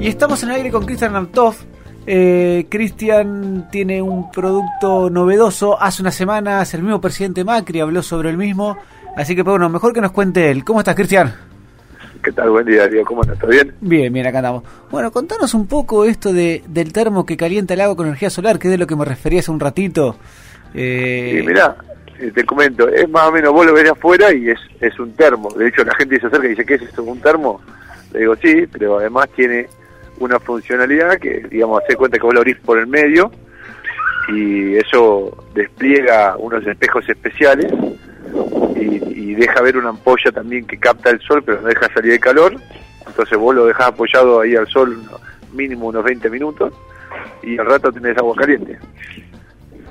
Y 0.00 0.08
estamos 0.08 0.42
en 0.42 0.48
el 0.48 0.54
aire 0.56 0.70
con 0.70 0.86
Cristian 0.86 1.12
Ramtov. 1.12 1.56
Eh, 2.06 2.64
Cristian 2.70 3.68
tiene 3.70 4.00
un 4.00 4.30
producto 4.30 5.10
novedoso. 5.10 5.78
Hace 5.78 6.00
unas 6.00 6.14
semanas 6.14 6.72
el 6.72 6.82
mismo 6.82 7.02
presidente 7.02 7.44
Macri 7.44 7.80
habló 7.80 8.02
sobre 8.02 8.30
el 8.30 8.38
mismo. 8.38 8.78
Así 9.14 9.36
que, 9.36 9.42
bueno, 9.42 9.68
mejor 9.68 9.92
que 9.92 10.00
nos 10.00 10.12
cuente 10.12 10.50
él. 10.50 10.64
¿Cómo 10.64 10.78
estás, 10.78 10.94
Cristian? 10.94 11.34
¿Qué 12.24 12.32
tal? 12.32 12.48
Buen 12.48 12.64
día, 12.64 12.88
Diego. 12.88 13.04
¿Cómo 13.04 13.20
estás? 13.20 13.38
¿Todo 13.40 13.50
bien? 13.50 13.74
Bien, 13.82 14.10
bien, 14.10 14.26
acá 14.26 14.38
andamos. 14.38 14.64
Bueno, 14.90 15.10
contanos 15.10 15.52
un 15.52 15.66
poco 15.66 16.06
esto 16.06 16.32
de, 16.32 16.62
del 16.66 16.94
termo 16.94 17.26
que 17.26 17.36
calienta 17.36 17.74
el 17.74 17.82
agua 17.82 17.94
con 17.94 18.06
energía 18.06 18.30
solar, 18.30 18.58
que 18.58 18.68
es 18.68 18.72
de 18.72 18.78
lo 18.78 18.86
que 18.86 18.96
me 18.96 19.04
refería 19.04 19.40
hace 19.40 19.50
un 19.50 19.60
ratito. 19.60 20.16
Eh... 20.72 21.40
Sí, 21.40 21.46
mirá, 21.46 21.76
eh, 22.18 22.32
te 22.34 22.44
comento, 22.44 22.88
es 22.88 23.06
más 23.10 23.28
o 23.28 23.32
menos, 23.32 23.52
vos 23.52 23.66
lo 23.66 23.74
ves 23.74 23.90
afuera 23.90 24.32
y 24.32 24.48
es, 24.48 24.58
es 24.80 24.98
un 24.98 25.12
termo. 25.12 25.50
De 25.50 25.68
hecho, 25.68 25.84
la 25.84 25.94
gente 25.96 26.18
se 26.18 26.26
acerca 26.26 26.46
y 26.46 26.50
dice, 26.50 26.64
¿qué 26.64 26.74
es 26.76 26.82
esto? 26.82 27.02
¿Un 27.02 27.20
termo? 27.20 27.60
Le 28.14 28.20
digo, 28.20 28.34
sí, 28.36 28.66
pero 28.72 28.98
además 28.98 29.28
tiene 29.36 29.68
una 30.20 30.38
funcionalidad 30.38 31.18
que, 31.18 31.46
digamos, 31.50 31.82
hace 31.82 31.96
cuenta 31.96 32.18
que 32.18 32.24
vos 32.24 32.34
lo 32.34 32.40
abrís 32.40 32.58
por 32.58 32.78
el 32.78 32.86
medio 32.86 33.32
y 34.28 34.76
eso 34.76 35.44
despliega 35.54 36.36
unos 36.36 36.64
espejos 36.66 37.08
especiales 37.08 37.72
y, 38.76 39.34
deja 39.34 39.62
ver 39.62 39.78
una 39.78 39.88
ampolla 39.88 40.30
también 40.32 40.66
que 40.66 40.76
capta 40.76 41.08
el 41.08 41.18
sol 41.20 41.42
pero 41.42 41.62
no 41.62 41.68
deja 41.68 41.90
salir 41.94 42.12
el 42.12 42.20
calor. 42.20 42.54
Entonces 43.06 43.38
vos 43.38 43.54
lo 43.54 43.64
dejás 43.64 43.88
apoyado 43.88 44.40
ahí 44.40 44.54
al 44.54 44.66
sol 44.68 45.02
mínimo 45.52 45.86
unos 45.86 46.04
20 46.04 46.28
minutos 46.28 46.74
y 47.42 47.58
al 47.58 47.64
rato 47.64 47.90
tenés 47.90 48.18
agua 48.18 48.36
caliente. 48.36 48.78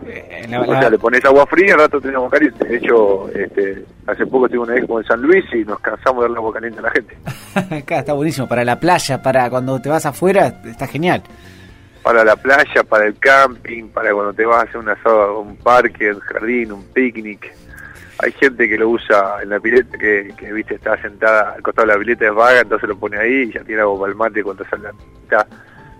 Eh, 0.05 0.47
o 0.57 0.65
sea, 0.65 0.89
le 0.89 0.97
pones 0.97 1.23
agua 1.25 1.45
fría 1.45 1.67
y 1.67 1.71
al 1.71 1.79
rato 1.79 1.99
tenés 1.99 2.15
agua 2.15 2.29
caliente. 2.29 2.65
De 2.65 2.77
hecho, 2.77 3.29
este, 3.29 3.85
hace 4.07 4.25
poco 4.25 4.47
tuve 4.47 4.59
una 4.59 4.75
expo 4.77 4.99
en 4.99 5.05
San 5.05 5.21
Luis 5.21 5.45
y 5.53 5.63
nos 5.65 5.79
cansamos 5.79 6.21
de 6.21 6.21
darle 6.23 6.37
agua 6.37 6.53
caliente 6.53 6.79
a 6.79 6.83
la 6.83 6.91
gente. 6.91 7.17
Acá 7.75 7.99
está 7.99 8.13
buenísimo. 8.13 8.47
Para 8.47 8.63
la 8.63 8.79
playa, 8.79 9.21
para 9.21 9.49
cuando 9.49 9.79
te 9.81 9.89
vas 9.89 10.05
afuera, 10.05 10.61
está 10.65 10.87
genial. 10.87 11.23
Para 12.01 12.23
la 12.23 12.35
playa, 12.35 12.83
para 12.83 13.05
el 13.05 13.19
camping, 13.19 13.89
para 13.89 14.13
cuando 14.13 14.33
te 14.33 14.45
vas 14.45 14.59
a 14.59 14.61
hacer 14.61 14.77
un 14.77 14.89
asado 14.89 15.21
a 15.21 15.39
un 15.39 15.57
parque, 15.57 16.11
un 16.11 16.19
jardín, 16.19 16.71
un 16.71 16.83
picnic. 16.93 17.53
Hay 18.19 18.31
gente 18.33 18.67
que 18.67 18.77
lo 18.77 18.89
usa 18.89 19.41
en 19.41 19.49
la 19.49 19.59
pileta, 19.59 19.97
que, 19.97 20.33
que 20.37 20.51
viste 20.51 20.75
está 20.75 21.01
sentada 21.01 21.53
al 21.53 21.61
costado 21.61 21.87
de 21.87 21.93
la 21.93 21.99
pileta, 21.99 22.25
es 22.25 22.33
vaga, 22.33 22.61
entonces 22.61 22.89
lo 22.89 22.97
pone 22.97 23.17
ahí 23.17 23.43
y 23.43 23.53
ya 23.53 23.63
tiene 23.63 23.81
agua 23.81 23.99
para 23.99 24.11
el 24.11 24.17
mate 24.17 24.43
cuando 24.43 24.65
sale 24.65 24.89
la, 25.29 25.47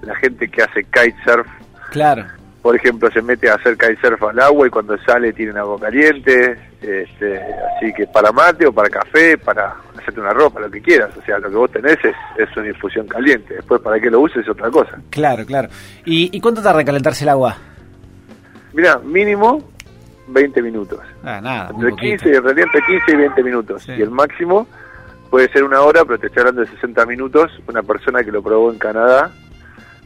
la 0.02 0.16
gente 0.16 0.50
que 0.50 0.64
hace 0.64 0.84
kitesurf. 0.84 1.48
Claro 1.92 2.39
por 2.62 2.76
ejemplo, 2.76 3.10
se 3.12 3.22
mete 3.22 3.50
a 3.50 3.56
hacer 3.56 3.78
kitesurf 3.78 4.22
al 4.24 4.40
agua 4.40 4.68
y 4.68 4.70
cuando 4.70 4.98
sale 5.00 5.32
tiene 5.32 5.58
agua 5.60 5.80
caliente, 5.80 6.58
este, 6.82 7.42
así 7.78 7.94
que 7.94 8.06
para 8.08 8.32
mate 8.32 8.68
o 8.68 8.74
para 8.74 8.90
café, 8.90 9.38
para 9.38 9.76
hacerte 9.98 10.20
una 10.20 10.34
ropa, 10.34 10.60
lo 10.60 10.70
que 10.70 10.82
quieras, 10.82 11.16
o 11.18 11.22
sea, 11.22 11.40
lo 11.40 11.50
que 11.50 11.56
vos 11.56 11.72
tenés 11.72 11.98
es, 12.04 12.16
es 12.38 12.58
una 12.58 12.68
infusión 12.68 13.08
caliente, 13.08 13.56
después 13.56 13.82
para 13.82 14.00
qué 14.00 14.10
lo 14.10 14.20
uses 14.20 14.44
es 14.44 14.50
otra 14.50 14.70
cosa. 14.70 15.00
Claro, 15.10 15.46
claro. 15.46 15.70
¿Y, 16.06 16.36
y 16.36 16.42
cuánto 16.42 16.62
tarda 16.62 16.82
en 16.82 16.86
calentarse 16.86 17.24
el 17.24 17.30
agua? 17.30 17.58
Mira, 18.74 19.00
mínimo 19.00 19.64
20 20.28 20.62
minutos. 20.62 21.00
Ah, 21.24 21.40
nada. 21.42 21.70
Entre 21.72 21.96
15, 21.96 22.36
en 22.36 22.44
realidad 22.44 22.68
entre 22.74 22.82
15 22.98 23.12
y 23.12 23.16
20 23.16 23.44
minutos. 23.44 23.88
Y 23.88 24.02
el 24.02 24.12
máximo 24.12 24.68
puede 25.30 25.52
ser 25.52 25.64
una 25.64 25.82
hora, 25.82 26.04
pero 26.06 26.20
te 26.20 26.28
estoy 26.28 26.42
hablando 26.42 26.62
de 26.62 26.68
60 26.68 27.06
minutos. 27.06 27.52
Una 27.68 27.84
persona 27.84 28.24
que 28.24 28.32
lo 28.32 28.42
probó 28.42 28.72
en 28.72 28.78
Canadá 28.78 29.32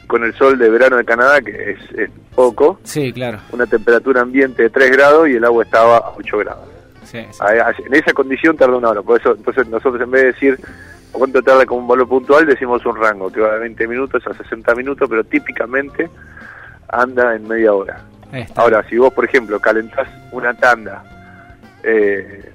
con 0.07 0.23
el 0.23 0.33
sol 0.35 0.57
de 0.57 0.69
verano 0.69 0.97
de 0.97 1.05
Canadá, 1.05 1.41
que 1.41 1.77
es, 1.95 2.09
poco. 2.35 2.79
Sí, 2.83 3.13
claro. 3.13 3.39
Una 3.51 3.65
temperatura 3.65 4.21
ambiente 4.21 4.63
de 4.63 4.69
3 4.69 4.91
grados 4.91 5.29
y 5.29 5.33
el 5.33 5.45
agua 5.45 5.63
estaba 5.63 5.97
a 5.97 6.13
8 6.17 6.37
grados. 6.39 6.67
Sí, 7.03 7.19
En 7.19 7.93
esa 7.93 8.13
condición 8.13 8.57
tarda 8.57 8.77
una 8.77 8.89
hora. 8.89 9.01
Por 9.01 9.19
eso, 9.19 9.35
entonces 9.35 9.67
nosotros 9.67 10.01
en 10.01 10.09
vez 10.09 10.21
de 10.21 10.27
decir 10.31 10.59
cuánto 11.11 11.41
tarda 11.43 11.65
como 11.65 11.81
un 11.81 11.87
valor 11.87 12.07
puntual, 12.07 12.45
decimos 12.45 12.83
un 12.85 12.95
rango, 12.95 13.31
que 13.31 13.39
va 13.39 13.53
de 13.53 13.59
20 13.59 13.87
minutos 13.87 14.25
a 14.25 14.33
60 14.33 14.73
minutos, 14.75 15.07
pero 15.07 15.23
típicamente 15.23 16.09
anda 16.87 17.35
en 17.35 17.47
media 17.47 17.73
hora. 17.73 17.99
Ahora, 18.55 18.83
si 18.89 18.97
vos, 18.97 19.13
por 19.13 19.25
ejemplo, 19.25 19.59
calentás 19.59 20.07
una 20.31 20.55
tanda 20.55 21.03
eh, 21.83 22.51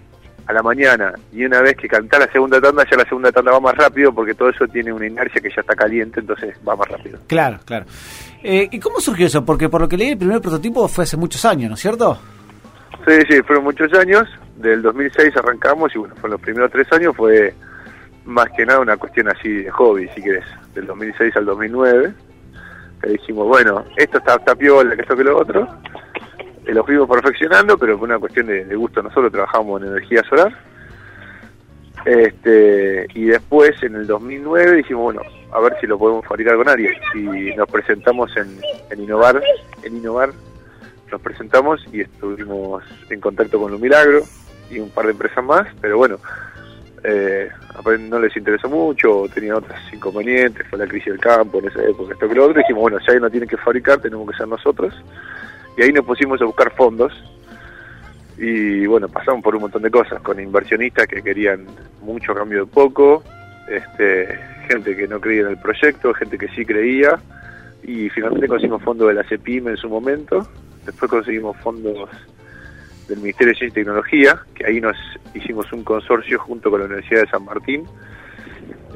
a 0.49 0.53
la 0.55 0.63
mañana 0.63 1.13
y 1.31 1.45
una 1.45 1.61
vez 1.61 1.77
que 1.77 1.87
cantás 1.87 2.21
la 2.21 2.33
segunda 2.33 2.59
tanda, 2.59 2.83
ya 2.91 2.97
la 2.97 3.05
segunda 3.05 3.31
tanda 3.31 3.53
va 3.53 3.61
más 3.61 3.77
rápido 3.77 4.15
porque 4.15 4.33
todo 4.33 4.49
eso 4.49 4.67
tiene 4.67 4.91
una 4.91 5.07
inercia 5.07 5.43
que 5.43 5.51
ya 5.51 5.61
está 5.61 5.77
caliente, 5.77 6.21
entonces 6.21 6.57
va 6.67 6.75
más 6.75 6.89
rápido. 6.89 7.19
Claro, 7.27 7.59
claro. 7.67 7.85
Eh, 8.43 8.67
¿Y 8.71 8.81
cómo 8.81 8.99
surgió 8.99 9.27
eso? 9.27 9.45
Porque 9.45 9.69
por 9.69 9.83
lo 9.83 9.89
que 9.89 9.99
leí, 9.99 10.13
el 10.13 10.19
primer 10.19 10.41
prototipo 10.41 10.89
fue 10.89 11.05
hace 11.05 11.19
muchos 11.19 11.45
años, 11.45 11.69
¿no 11.69 11.75
es 11.75 11.81
cierto? 11.81 12.19
Sí, 13.07 13.19
sí, 13.29 13.43
fueron 13.43 13.65
muchos 13.65 13.93
años. 13.93 14.25
Del 14.57 14.81
2006 14.81 15.37
arrancamos 15.37 15.95
y 15.95 15.99
bueno, 15.99 16.15
fue 16.17 16.31
los 16.31 16.41
primeros 16.41 16.73
tres 16.73 16.91
años 16.93 17.15
fue 17.15 17.53
más 18.25 18.47
que 18.57 18.65
nada 18.65 18.81
una 18.81 18.97
cuestión 18.97 19.29
así 19.29 19.51
de 19.51 19.71
hobby, 19.71 20.09
si 20.15 20.23
querés. 20.23 20.47
Del 20.75 20.87
2006 20.87 21.37
al 21.37 21.45
2009, 21.45 22.15
que 23.03 23.11
dijimos, 23.11 23.47
bueno, 23.47 23.85
esto 23.97 24.17
está, 24.17 24.37
está 24.37 24.55
piola, 24.55 24.97
que 24.97 25.03
esto 25.03 25.15
que 25.15 25.25
lo 25.25 25.37
otro 25.37 25.69
lo 26.73 26.85
fuimos 26.85 27.09
perfeccionando, 27.09 27.79
pero 27.79 27.99
por 27.99 28.09
una 28.09 28.19
cuestión 28.19 28.47
de, 28.47 28.75
gusto. 28.75 29.03
Nosotros 29.03 29.33
trabajamos 29.33 29.83
en 29.83 29.89
energía 29.89 30.23
solar. 30.29 30.57
Este, 32.05 33.07
y 33.15 33.25
después, 33.25 33.83
en 33.83 33.97
el 33.97 34.07
2009, 34.07 34.77
dijimos, 34.77 35.03
bueno, 35.15 35.23
a 35.53 35.61
ver 35.61 35.77
si 35.81 35.87
lo 35.87 35.99
podemos 35.99 36.25
fabricar 36.27 36.57
con 36.57 36.69
Aries. 36.69 36.99
Y 37.15 37.55
nos 37.57 37.69
presentamos 37.69 38.37
en, 38.37 38.61
en 38.91 39.03
Innovar. 39.03 39.43
En 39.83 39.97
Innovar 39.97 40.31
nos 41.11 41.21
presentamos 41.21 41.85
y 41.93 42.03
estuvimos 42.03 42.85
en 43.11 43.21
contacto 43.21 43.59
con 43.61 43.73
Lo 43.73 43.79
Milagro 43.79 44.23
y 44.71 44.79
un 44.79 44.91
par 44.91 45.07
de 45.07 45.13
empresas 45.13 45.43
más, 45.43 45.67
pero 45.81 45.97
bueno, 45.97 46.19
eh, 47.03 47.49
no 48.01 48.19
les 48.19 48.37
interesó 48.37 48.69
mucho, 48.69 49.25
tenían 49.33 49.57
otros 49.57 49.79
inconvenientes, 49.93 50.67
fue 50.69 50.79
la 50.79 50.87
crisis 50.87 51.13
del 51.13 51.21
campo 51.21 51.59
en 51.59 51.69
esa 51.69 51.83
época, 51.83 52.13
esto 52.13 52.29
que 52.29 52.35
lo 52.35 52.45
otro, 52.45 52.59
dijimos, 52.59 52.83
bueno, 52.83 52.99
si 53.01 53.07
alguien 53.07 53.23
no 53.23 53.31
tiene 53.31 53.47
que 53.47 53.57
fabricar, 53.57 53.99
tenemos 53.99 54.31
que 54.31 54.37
ser 54.37 54.49
nosotros 54.49 54.95
y 55.79 55.83
ahí 55.83 55.93
nos 55.93 56.05
pusimos 56.05 56.43
a 56.43 56.45
buscar 56.45 56.75
fondos. 56.75 57.13
Y 58.37 58.85
bueno, 58.87 59.09
pasamos 59.09 59.43
por 59.43 59.55
un 59.55 59.63
montón 59.63 59.83
de 59.83 59.91
cosas, 59.91 60.21
con 60.23 60.41
inversionistas 60.41 61.07
que 61.07 61.23
querían 61.23 61.67
mucho 62.03 62.35
cambio 62.35 62.65
de 62.65 62.71
poco, 62.71 63.23
este, 63.69 64.39
gente 64.69 64.97
que 64.97 65.07
no 65.07 65.21
creía 65.21 65.43
en 65.43 65.49
el 65.49 65.59
proyecto, 65.59 66.13
gente 66.15 66.37
que 66.37 66.49
sí 66.49 66.65
creía, 66.65 67.19
y 67.85 68.09
finalmente 68.11 68.49
conseguimos 68.49 68.83
fondos 68.83 69.09
de 69.09 69.15
la 69.15 69.25
CEPIM 69.25 69.69
en 69.69 69.77
su 69.77 69.89
momento, 69.89 70.49
después 70.85 71.11
conseguimos 71.11 71.57
fondos 71.59 72.09
del 73.09 73.19
Ministerio 73.19 73.53
de 73.53 73.59
Ciencia 73.59 73.81
y 73.81 73.85
Tecnología, 73.85 74.41
que 74.55 74.67
ahí 74.67 74.81
nos 74.81 74.97
hicimos 75.35 75.73
un 75.73 75.85
consorcio 75.85 76.39
junto 76.41 76.71
con 76.71 76.81
la 76.81 76.87
Universidad 76.87 77.23
de 77.23 77.29
San 77.29 77.45
Martín, 77.45 77.85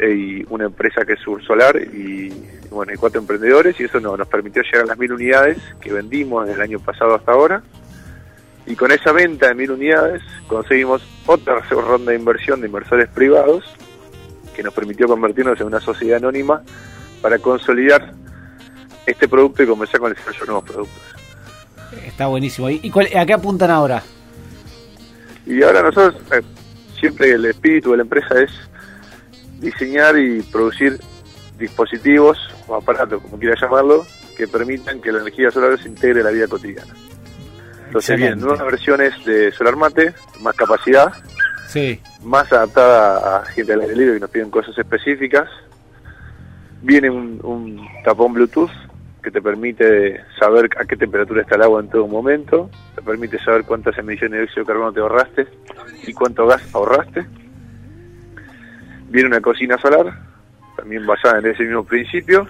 y 0.00 0.44
una 0.48 0.64
empresa 0.64 1.04
que 1.04 1.14
es 1.14 1.20
Sur 1.20 1.42
Solar 1.44 1.76
y 1.76 2.32
bueno, 2.70 2.90
hay 2.90 2.96
cuatro 2.96 3.20
emprendedores 3.20 3.78
y 3.78 3.84
eso 3.84 4.00
nos 4.00 4.26
permitió 4.28 4.62
llegar 4.62 4.82
a 4.82 4.86
las 4.86 4.98
mil 4.98 5.12
unidades 5.12 5.58
que 5.80 5.92
vendimos 5.92 6.46
desde 6.46 6.56
el 6.56 6.62
año 6.62 6.78
pasado 6.80 7.14
hasta 7.14 7.32
ahora. 7.32 7.62
Y 8.66 8.76
con 8.76 8.92
esa 8.92 9.12
venta 9.12 9.48
de 9.48 9.54
mil 9.54 9.70
unidades 9.72 10.22
conseguimos 10.46 11.02
otra 11.26 11.60
ronda 11.70 12.12
de 12.12 12.18
inversión 12.18 12.60
de 12.60 12.68
inversores 12.68 13.08
privados 13.08 13.64
que 14.54 14.62
nos 14.62 14.72
permitió 14.72 15.06
convertirnos 15.06 15.60
en 15.60 15.66
una 15.66 15.80
sociedad 15.80 16.18
anónima 16.18 16.62
para 17.20 17.38
consolidar 17.38 18.12
este 19.06 19.28
producto 19.28 19.62
y 19.62 19.66
comenzar 19.66 20.00
con 20.00 20.10
el 20.10 20.16
desarrollo 20.16 20.40
de 20.40 20.46
nuevos 20.46 20.64
productos. 20.64 21.02
Está 22.06 22.26
buenísimo. 22.26 22.70
¿Y 22.70 22.92
a 23.16 23.26
qué 23.26 23.32
apuntan 23.32 23.70
ahora? 23.70 24.02
Y 25.46 25.62
ahora 25.62 25.82
nosotros, 25.82 26.22
eh, 26.32 26.42
siempre 26.98 27.32
el 27.32 27.44
espíritu 27.44 27.90
de 27.90 27.98
la 27.98 28.02
empresa 28.04 28.40
es 28.40 28.50
diseñar 29.62 30.18
y 30.18 30.42
producir 30.42 30.98
dispositivos 31.58 32.36
o 32.66 32.74
aparatos, 32.74 33.22
como 33.22 33.38
quiera 33.38 33.54
llamarlo, 33.58 34.04
que 34.36 34.46
permitan 34.48 35.00
que 35.00 35.12
la 35.12 35.20
energía 35.20 35.50
solar 35.50 35.80
se 35.80 35.88
integre 35.88 36.20
en 36.20 36.26
la 36.26 36.32
vida 36.32 36.48
cotidiana. 36.48 36.92
Entonces 37.86 38.16
vienen 38.16 38.40
nuevas 38.40 38.64
versiones 38.64 39.24
de 39.24 39.52
Solar 39.52 39.76
Mate, 39.76 40.14
más 40.40 40.56
capacidad, 40.56 41.12
sí. 41.68 42.00
más 42.22 42.50
adaptada 42.52 43.38
a 43.38 43.44
gente 43.44 43.72
del 43.72 43.82
aire 43.82 43.96
libre 43.96 44.14
que 44.14 44.20
nos 44.20 44.30
piden 44.30 44.50
cosas 44.50 44.76
específicas. 44.76 45.48
Viene 46.80 47.10
un, 47.10 47.86
tapón 48.02 48.32
Bluetooth 48.32 48.70
que 49.22 49.30
te 49.30 49.40
permite 49.40 50.20
saber 50.40 50.70
a 50.76 50.84
qué 50.84 50.96
temperatura 50.96 51.42
está 51.42 51.54
el 51.54 51.62
agua 51.62 51.80
en 51.80 51.90
todo 51.90 52.08
momento, 52.08 52.68
te 52.96 53.02
permite 53.02 53.38
saber 53.38 53.62
cuántas 53.64 53.96
emisiones 53.96 54.32
de 54.32 54.38
dióxido 54.38 54.64
de 54.64 54.66
carbono 54.66 54.92
te 54.92 55.00
ahorraste 55.00 55.46
y 56.04 56.12
cuánto 56.12 56.46
gas 56.46 56.62
ahorraste 56.74 57.24
Viene 59.12 59.28
una 59.28 59.42
cocina 59.42 59.76
solar, 59.76 60.10
también 60.74 61.04
basada 61.04 61.38
en 61.40 61.46
ese 61.48 61.64
mismo 61.64 61.84
principio. 61.84 62.48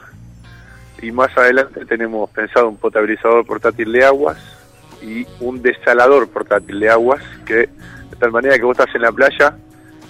Y 1.03 1.11
más 1.11 1.37
adelante 1.37 1.85
tenemos 1.87 2.31
pensado 2.31 2.69
un 2.69 2.77
potabilizador 2.77 3.45
portátil 3.45 3.91
de 3.91 4.05
aguas 4.05 4.39
y 5.03 5.27
un 5.41 5.61
desalador 5.61 6.29
portátil 6.29 6.79
de 6.79 6.89
aguas, 6.89 7.21
que 7.45 7.55
de 7.57 8.17
tal 8.17 8.31
manera 8.31 8.57
que 8.57 8.63
vos 8.63 8.79
estás 8.79 8.95
en 8.95 9.03
la 9.03 9.11
playa, 9.11 9.57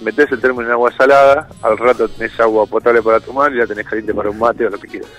metés 0.03 0.31
el 0.31 0.43
termo 0.43 0.61
en 0.61 0.71
agua 0.71 0.93
salada, 0.93 1.49
al 1.63 1.79
rato 1.79 2.07
tenés 2.07 2.39
agua 2.39 2.67
potable 2.67 3.01
para 3.01 3.19
tomar 3.19 3.51
y 3.55 3.57
ya 3.57 3.67
tenés 3.67 3.87
caliente 3.87 4.13
para 4.13 4.29
un 4.29 4.39
mate 4.39 4.67
o 4.67 4.69
lo 4.69 4.79
que 4.79 4.89
quieras. 4.89 5.11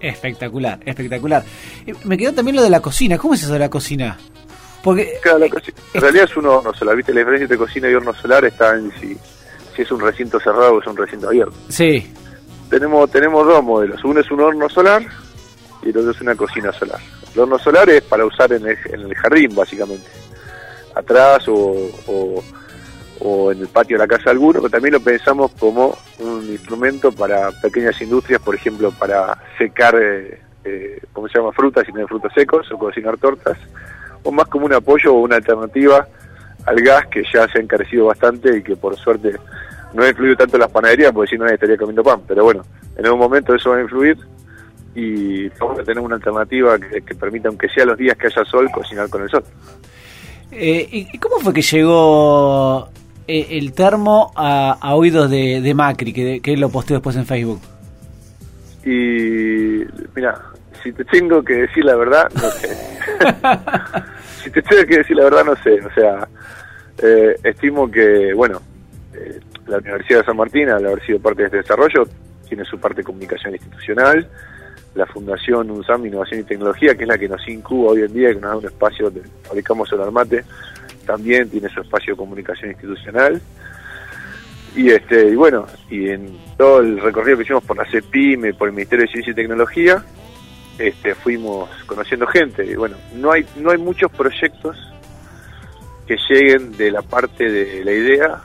Espectacular, 0.00 0.80
espectacular. 0.86 1.44
Eh, 1.86 1.92
me 2.04 2.16
quedó 2.16 2.32
también 2.32 2.56
lo 2.56 2.62
de 2.62 2.70
la 2.70 2.80
cocina. 2.80 3.18
¿Cómo 3.18 3.34
es 3.34 3.42
eso 3.42 3.52
de 3.52 3.58
la 3.58 3.68
cocina? 3.68 4.16
Porque 4.82 5.18
claro, 5.20 5.40
la 5.40 5.50
cocina. 5.50 5.76
en 5.92 6.00
realidad 6.00 6.24
es 6.24 6.36
un 6.38 6.46
horno 6.46 6.72
solar, 6.72 6.96
¿viste? 6.96 7.12
La 7.12 7.20
diferencia 7.20 7.44
entre 7.44 7.58
cocina 7.58 7.90
y 7.90 7.94
horno 7.94 8.14
solar 8.14 8.46
está 8.46 8.74
en 8.74 8.90
sí 8.98 9.18
si 9.37 9.37
es 9.82 9.90
un 9.92 10.00
recinto 10.00 10.38
cerrado 10.40 10.74
o 10.74 10.80
es 10.80 10.86
un 10.86 10.96
recinto 10.96 11.28
abierto. 11.28 11.54
Sí. 11.68 12.12
tenemos, 12.70 13.10
tenemos 13.10 13.46
dos 13.46 13.62
modelos. 13.62 14.02
Uno 14.04 14.20
es 14.20 14.30
un 14.30 14.40
horno 14.40 14.68
solar 14.68 15.02
y 15.82 15.90
el 15.90 15.96
otro 15.96 16.10
es 16.10 16.20
una 16.20 16.34
cocina 16.34 16.72
solar. 16.72 17.00
El 17.34 17.40
horno 17.40 17.58
solar 17.58 17.88
es 17.90 18.02
para 18.02 18.24
usar 18.24 18.52
en 18.52 18.66
el, 18.66 18.76
en 18.86 19.00
el 19.00 19.14
jardín, 19.14 19.54
básicamente. 19.54 20.08
Atrás 20.94 21.46
o, 21.48 21.76
o, 22.06 22.44
o 23.20 23.52
en 23.52 23.60
el 23.60 23.68
patio 23.68 23.96
de 23.96 24.04
la 24.04 24.08
casa 24.08 24.24
de 24.24 24.30
alguno, 24.30 24.60
pero 24.60 24.70
también 24.70 24.94
lo 24.94 25.00
pensamos 25.00 25.52
como 25.58 25.96
un 26.18 26.44
instrumento 26.48 27.12
para 27.12 27.50
pequeñas 27.62 28.00
industrias, 28.00 28.40
por 28.40 28.54
ejemplo, 28.54 28.90
para 28.92 29.38
secar, 29.56 29.94
eh, 30.00 30.40
eh, 30.64 31.00
¿cómo 31.12 31.28
se 31.28 31.38
llama?, 31.38 31.52
frutas 31.52 31.84
y 31.88 31.92
tener 31.92 32.08
frutos 32.08 32.32
secos 32.34 32.70
o 32.72 32.78
cocinar 32.78 33.16
tortas, 33.18 33.58
o 34.24 34.32
más 34.32 34.48
como 34.48 34.66
un 34.66 34.72
apoyo 34.72 35.14
o 35.14 35.20
una 35.20 35.36
alternativa 35.36 36.06
al 36.68 36.76
gas 36.82 37.06
que 37.06 37.22
ya 37.32 37.48
se 37.48 37.58
ha 37.58 37.62
encarecido 37.62 38.06
bastante 38.06 38.58
y 38.58 38.62
que 38.62 38.76
por 38.76 38.96
suerte 38.96 39.36
no 39.94 40.02
ha 40.02 40.08
influido 40.08 40.36
tanto 40.36 40.56
en 40.56 40.60
las 40.60 40.70
panaderías, 40.70 41.12
porque 41.12 41.30
si 41.30 41.38
no 41.38 41.44
nadie 41.44 41.54
estaría 41.54 41.76
comiendo 41.76 42.02
pan, 42.02 42.20
pero 42.26 42.44
bueno, 42.44 42.62
en 42.96 43.06
algún 43.06 43.20
momento 43.20 43.54
eso 43.54 43.70
va 43.70 43.78
a 43.78 43.82
influir 43.82 44.18
y 44.94 45.48
vamos 45.50 45.78
a 45.78 45.84
tener 45.84 46.02
una 46.02 46.16
alternativa 46.16 46.78
que, 46.78 47.02
que 47.02 47.14
permita, 47.14 47.48
aunque 47.48 47.68
sea 47.68 47.84
los 47.84 47.96
días 47.96 48.16
que 48.16 48.26
haya 48.26 48.44
sol, 48.44 48.68
cocinar 48.72 49.08
con 49.08 49.22
el 49.22 49.30
sol. 49.30 49.44
Eh, 50.50 50.88
¿Y 50.90 51.18
cómo 51.18 51.40
fue 51.40 51.52
que 51.52 51.62
llegó 51.62 52.88
eh, 53.26 53.46
el 53.50 53.72
termo 53.72 54.32
a, 54.34 54.78
a 54.80 54.94
oídos 54.94 55.30
de, 55.30 55.60
de 55.60 55.74
Macri, 55.74 56.12
que, 56.12 56.40
que 56.40 56.56
lo 56.56 56.70
posteó 56.70 56.96
después 56.96 57.16
en 57.16 57.26
Facebook? 57.26 57.60
Y 58.84 59.84
mira, 60.14 60.40
si 60.82 60.92
te 60.92 61.04
tengo 61.04 61.42
que 61.42 61.54
decir 61.54 61.84
la 61.84 61.96
verdad, 61.96 62.28
no 62.34 62.50
sé. 62.50 62.76
si 64.48 64.52
te 64.52 64.62
tengo 64.62 64.84
que 64.86 64.98
decir 64.98 65.16
la 65.16 65.24
verdad, 65.24 65.44
no 65.44 65.56
sé. 65.56 65.78
O 65.80 65.92
sea, 65.92 66.26
eh, 67.02 67.36
estimo 67.44 67.90
que, 67.90 68.32
bueno, 68.32 68.62
eh, 69.14 69.40
la 69.66 69.78
Universidad 69.78 70.20
de 70.20 70.26
San 70.26 70.36
Martín, 70.36 70.70
al 70.70 70.86
haber 70.86 71.04
sido 71.04 71.20
parte 71.20 71.42
de 71.42 71.46
este 71.46 71.56
desarrollo, 71.58 72.08
tiene 72.48 72.64
su 72.64 72.78
parte 72.78 73.02
de 73.02 73.04
comunicación 73.04 73.52
institucional. 73.52 74.26
La 74.94 75.06
Fundación 75.06 75.70
UNSAM 75.70 76.06
Innovación 76.06 76.40
y 76.40 76.44
Tecnología, 76.44 76.94
que 76.94 77.02
es 77.02 77.08
la 77.08 77.18
que 77.18 77.28
nos 77.28 77.46
incuba 77.46 77.92
hoy 77.92 78.02
en 78.02 78.12
día, 78.12 78.28
que 78.28 78.40
nos 78.40 78.50
da 78.50 78.56
un 78.56 78.64
espacio 78.64 79.10
donde 79.10 79.28
fabricamos 79.42 79.92
el 79.92 80.00
armate, 80.00 80.44
también 81.06 81.48
tiene 81.50 81.68
su 81.68 81.80
espacio 81.80 82.14
de 82.14 82.18
comunicación 82.18 82.70
institucional. 82.70 83.40
Y 84.74 84.90
este 84.90 85.28
y 85.28 85.34
bueno, 85.34 85.66
y 85.90 86.08
en 86.08 86.38
todo 86.56 86.80
el 86.80 87.00
recorrido 87.00 87.36
que 87.36 87.44
hicimos 87.44 87.64
por 87.64 87.76
la 87.76 87.84
CEPIME, 87.84 88.54
por 88.54 88.68
el 88.68 88.74
Ministerio 88.74 89.04
de 89.04 89.12
Ciencia 89.12 89.32
y 89.32 89.34
Tecnología, 89.34 90.02
este, 90.78 91.14
fuimos 91.14 91.68
conociendo 91.86 92.26
gente. 92.26 92.64
Y 92.64 92.74
bueno, 92.74 92.96
no 93.14 93.32
hay, 93.32 93.44
no 93.56 93.70
hay 93.70 93.78
muchos 93.78 94.10
proyectos 94.12 94.76
que 96.06 96.16
lleguen 96.28 96.76
de 96.76 96.90
la 96.90 97.02
parte 97.02 97.50
de 97.50 97.84
la 97.84 97.92
idea 97.92 98.42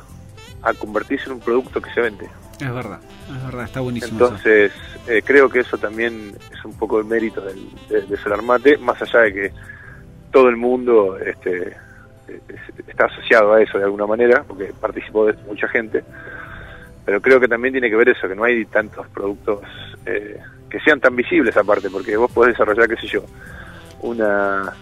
a 0.61 0.73
convertirse 0.73 1.27
en 1.27 1.33
un 1.33 1.39
producto 1.39 1.81
que 1.81 1.93
se 1.93 2.01
vende. 2.01 2.27
Es 2.59 2.73
verdad, 2.73 2.99
es 3.29 3.45
verdad, 3.45 3.65
está 3.65 3.79
buenísimo. 3.81 4.13
Entonces, 4.13 4.71
eh, 5.07 5.21
creo 5.23 5.49
que 5.49 5.59
eso 5.59 5.77
también 5.77 6.35
es 6.51 6.65
un 6.65 6.77
poco 6.77 6.99
el 6.99 7.05
mérito 7.05 7.41
del, 7.41 7.59
de, 7.89 8.01
de 8.01 8.17
Solarmate, 8.17 8.77
más 8.77 9.01
allá 9.01 9.21
de 9.21 9.33
que 9.33 9.53
todo 10.31 10.49
el 10.49 10.57
mundo 10.57 11.17
este, 11.17 11.75
está 12.87 13.05
asociado 13.05 13.53
a 13.53 13.61
eso 13.61 13.77
de 13.77 13.85
alguna 13.85 14.07
manera, 14.07 14.43
porque 14.47 14.71
participó 14.79 15.25
de 15.25 15.33
mucha 15.47 15.67
gente, 15.67 16.03
pero 17.05 17.21
creo 17.21 17.39
que 17.39 17.47
también 17.47 17.73
tiene 17.73 17.89
que 17.89 17.95
ver 17.95 18.09
eso, 18.09 18.27
que 18.27 18.35
no 18.35 18.43
hay 18.43 18.65
tantos 18.65 19.07
productos 19.09 19.61
eh, 20.05 20.39
que 20.73 20.79
sean 20.79 20.99
tan 20.99 21.15
visibles 21.15 21.55
aparte, 21.55 21.87
porque 21.87 22.17
vos 22.17 22.31
podés 22.31 22.53
desarrollar, 22.53 22.89
qué 22.89 22.95
sé 22.95 23.05
yo, 23.05 23.23
una, 24.01 24.73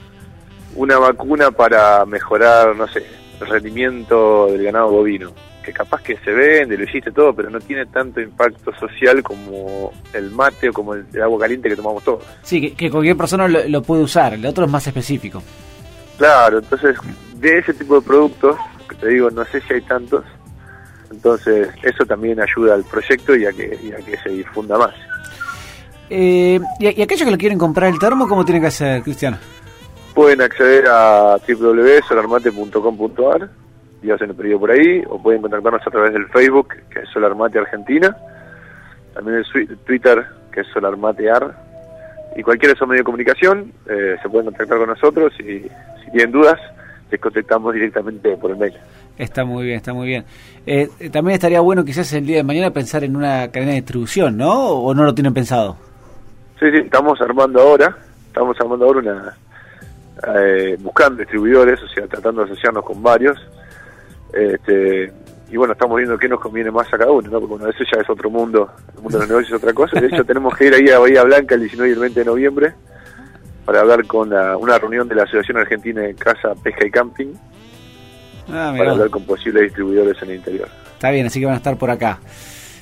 una 0.77 0.97
vacuna 0.97 1.51
para 1.51 2.05
mejorar, 2.05 2.73
no 2.77 2.87
sé, 2.87 3.05
el 3.41 3.47
rendimiento 3.47 4.47
del 4.47 4.63
ganado 4.63 4.89
bovino, 4.89 5.33
que 5.61 5.73
capaz 5.73 6.01
que 6.01 6.15
se 6.19 6.31
vende, 6.31 6.77
lo 6.77 6.85
hiciste 6.85 7.11
todo, 7.11 7.35
pero 7.35 7.49
no 7.49 7.59
tiene 7.59 7.87
tanto 7.87 8.21
impacto 8.21 8.73
social 8.73 9.21
como 9.21 9.91
el 10.13 10.31
mate 10.31 10.69
o 10.69 10.73
como 10.73 10.93
el, 10.93 11.05
el 11.11 11.23
agua 11.23 11.41
caliente 11.41 11.67
que 11.67 11.75
tomamos 11.75 12.05
todos. 12.05 12.23
Sí, 12.41 12.61
que, 12.61 12.73
que 12.73 12.89
cualquier 12.89 13.17
persona 13.17 13.49
lo, 13.49 13.67
lo, 13.67 13.81
puede 13.81 14.03
usar, 14.03 14.35
el 14.35 14.45
otro 14.45 14.63
es 14.63 14.71
más 14.71 14.87
específico. 14.87 15.43
Claro, 16.17 16.59
entonces 16.59 16.95
de 17.33 17.57
ese 17.57 17.73
tipo 17.73 17.99
de 17.99 18.07
productos, 18.07 18.55
que 18.87 18.95
te 18.95 19.09
digo, 19.09 19.29
no 19.29 19.43
sé 19.43 19.59
si 19.59 19.73
hay 19.73 19.81
tantos, 19.81 20.23
entonces 21.11 21.67
eso 21.83 22.05
también 22.05 22.39
ayuda 22.39 22.75
al 22.75 22.85
proyecto 22.85 23.35
y 23.35 23.45
a 23.45 23.51
que, 23.51 23.77
y 23.83 23.91
a 23.91 23.97
que 23.97 24.17
se 24.19 24.29
difunda 24.29 24.77
más. 24.77 24.93
Eh, 26.13 26.59
y, 26.77 26.99
y 26.99 27.01
aquellos 27.01 27.23
que 27.23 27.31
lo 27.31 27.37
quieren 27.37 27.57
comprar 27.57 27.89
el 27.89 27.97
termo, 27.97 28.27
¿cómo 28.27 28.43
tienen 28.43 28.61
que 28.61 28.67
hacer, 28.67 29.01
Cristiano? 29.01 29.37
Pueden 30.13 30.41
acceder 30.41 30.83
a 30.89 31.37
www.solarmate.com.ar 31.47 33.49
y 34.03 34.11
hacen 34.11 34.31
el 34.31 34.35
pedido 34.35 34.59
por 34.59 34.71
ahí, 34.71 35.01
o 35.07 35.23
pueden 35.23 35.41
contactarnos 35.41 35.87
a 35.87 35.89
través 35.89 36.11
del 36.11 36.27
Facebook, 36.27 36.75
que 36.89 36.99
es 36.99 37.09
Solarmate 37.13 37.59
Argentina, 37.59 38.13
también 39.13 39.37
el 39.37 39.45
Twitter, 39.85 40.25
que 40.51 40.59
es 40.61 40.67
Solarmatear, 40.73 41.55
y 42.35 42.43
cualquier 42.43 42.73
esos 42.73 42.89
medio 42.89 42.99
de 42.99 43.05
comunicación 43.05 43.71
eh, 43.89 44.17
se 44.21 44.27
pueden 44.27 44.47
contactar 44.47 44.79
con 44.79 44.89
nosotros 44.89 45.31
y 45.39 45.61
si 46.03 46.11
tienen 46.11 46.33
dudas, 46.33 46.59
les 47.09 47.21
contactamos 47.21 47.73
directamente 47.73 48.35
por 48.35 48.51
el 48.51 48.57
mail. 48.57 48.73
Está 49.17 49.45
muy 49.45 49.63
bien, 49.65 49.77
está 49.77 49.93
muy 49.93 50.07
bien. 50.07 50.25
Eh, 50.65 50.89
también 51.09 51.35
estaría 51.35 51.61
bueno 51.61 51.85
quizás 51.85 52.11
el 52.13 52.25
día 52.25 52.35
de 52.37 52.43
mañana 52.43 52.71
pensar 52.71 53.05
en 53.05 53.15
una 53.15 53.49
cadena 53.49 53.71
de 53.71 53.81
distribución, 53.81 54.35
¿no? 54.35 54.71
¿O 54.71 54.93
no 54.93 55.03
lo 55.03 55.13
tienen 55.13 55.33
pensado? 55.33 55.77
Sí, 56.61 56.69
sí, 56.69 56.77
estamos 56.77 57.19
armando 57.19 57.59
ahora, 57.59 57.97
estamos 58.27 58.55
armando 58.61 58.85
ahora 58.85 58.99
una, 58.99 59.37
eh, 60.35 60.77
buscando 60.79 61.17
distribuidores, 61.17 61.81
o 61.81 61.87
sea, 61.87 62.05
tratando 62.05 62.45
de 62.45 62.51
asociarnos 62.51 62.85
con 62.85 63.01
varios. 63.01 63.39
Este, 64.31 65.11
y 65.49 65.57
bueno, 65.57 65.73
estamos 65.73 65.97
viendo 65.97 66.19
qué 66.19 66.29
nos 66.29 66.39
conviene 66.39 66.69
más 66.69 66.85
a 66.93 66.99
cada 66.99 67.11
uno, 67.11 67.31
¿no? 67.31 67.39
Porque 67.39 67.55
bueno, 67.55 67.67
eso 67.67 67.83
ya 67.91 67.99
es 67.99 68.07
otro 68.07 68.29
mundo, 68.29 68.71
el 68.95 69.01
mundo 69.01 69.17
de 69.17 69.23
los 69.23 69.29
negocios 69.29 69.49
es 69.49 69.57
otra 69.57 69.73
cosa. 69.73 69.99
De 69.99 70.05
hecho, 70.05 70.23
tenemos 70.27 70.55
que 70.55 70.67
ir 70.67 70.75
ahí 70.75 70.87
a 70.89 70.99
Bahía 70.99 71.23
Blanca 71.23 71.55
el 71.55 71.61
19 71.61 71.89
y 71.89 71.93
el 71.93 71.99
20 71.99 72.19
de 72.19 72.25
noviembre 72.27 72.73
para 73.65 73.79
hablar 73.79 74.05
con 74.05 74.29
la, 74.29 74.55
una 74.55 74.77
reunión 74.77 75.07
de 75.07 75.15
la 75.15 75.23
Asociación 75.23 75.57
Argentina 75.57 76.01
de 76.01 76.13
Casa, 76.13 76.53
Pesca 76.61 76.85
y 76.85 76.91
Camping, 76.91 77.33
ah, 78.49 78.71
para 78.77 78.91
hablar 78.91 79.09
con 79.09 79.25
posibles 79.25 79.63
distribuidores 79.63 80.21
en 80.21 80.29
el 80.29 80.35
interior. 80.35 80.67
Está 80.93 81.09
bien, 81.09 81.25
así 81.25 81.39
que 81.39 81.47
van 81.47 81.55
a 81.55 81.57
estar 81.57 81.75
por 81.75 81.89
acá. 81.89 82.19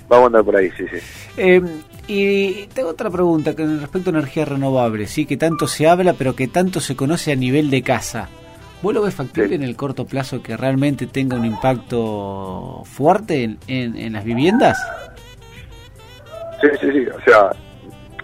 Vamos 0.10 0.24
a 0.24 0.28
andar 0.28 0.44
por 0.44 0.56
ahí, 0.56 0.70
sí, 0.72 0.86
sí. 0.92 0.98
Eh, 1.38 1.62
y 2.08 2.66
tengo 2.74 2.90
otra 2.90 3.12
pregunta 3.12 3.56
con 3.56 3.80
respecto 3.80 4.10
a 4.10 4.14
energía 4.14 4.44
renovable, 4.44 5.06
sí, 5.06 5.28
que 5.28 5.38
tanto 5.38 5.68
se 5.68 5.88
habla, 5.88 6.14
pero 6.14 6.36
que 6.36 6.48
tanto 6.48 6.80
se 6.80 6.96
conoce 6.96 7.32
a 7.32 7.36
nivel 7.36 7.70
de 7.70 7.84
casa. 7.84 8.28
¿Vos 8.82 8.94
lo 8.94 9.04
ves 9.04 9.14
factible 9.14 9.50
sí. 9.50 9.56
en 9.56 9.64
el 9.64 9.76
corto 9.76 10.06
plazo 10.06 10.42
que 10.42 10.58
realmente 10.58 11.06
tenga 11.06 11.38
un 11.38 11.46
impacto 11.46 12.82
fuerte 12.86 13.44
en, 13.44 13.60
en, 13.68 13.96
en, 13.96 14.14
las 14.14 14.24
viviendas? 14.24 14.78
Sí, 16.62 16.68
sí, 16.82 16.92
sí. 16.92 17.06
O 17.08 17.22
sea, 17.22 17.52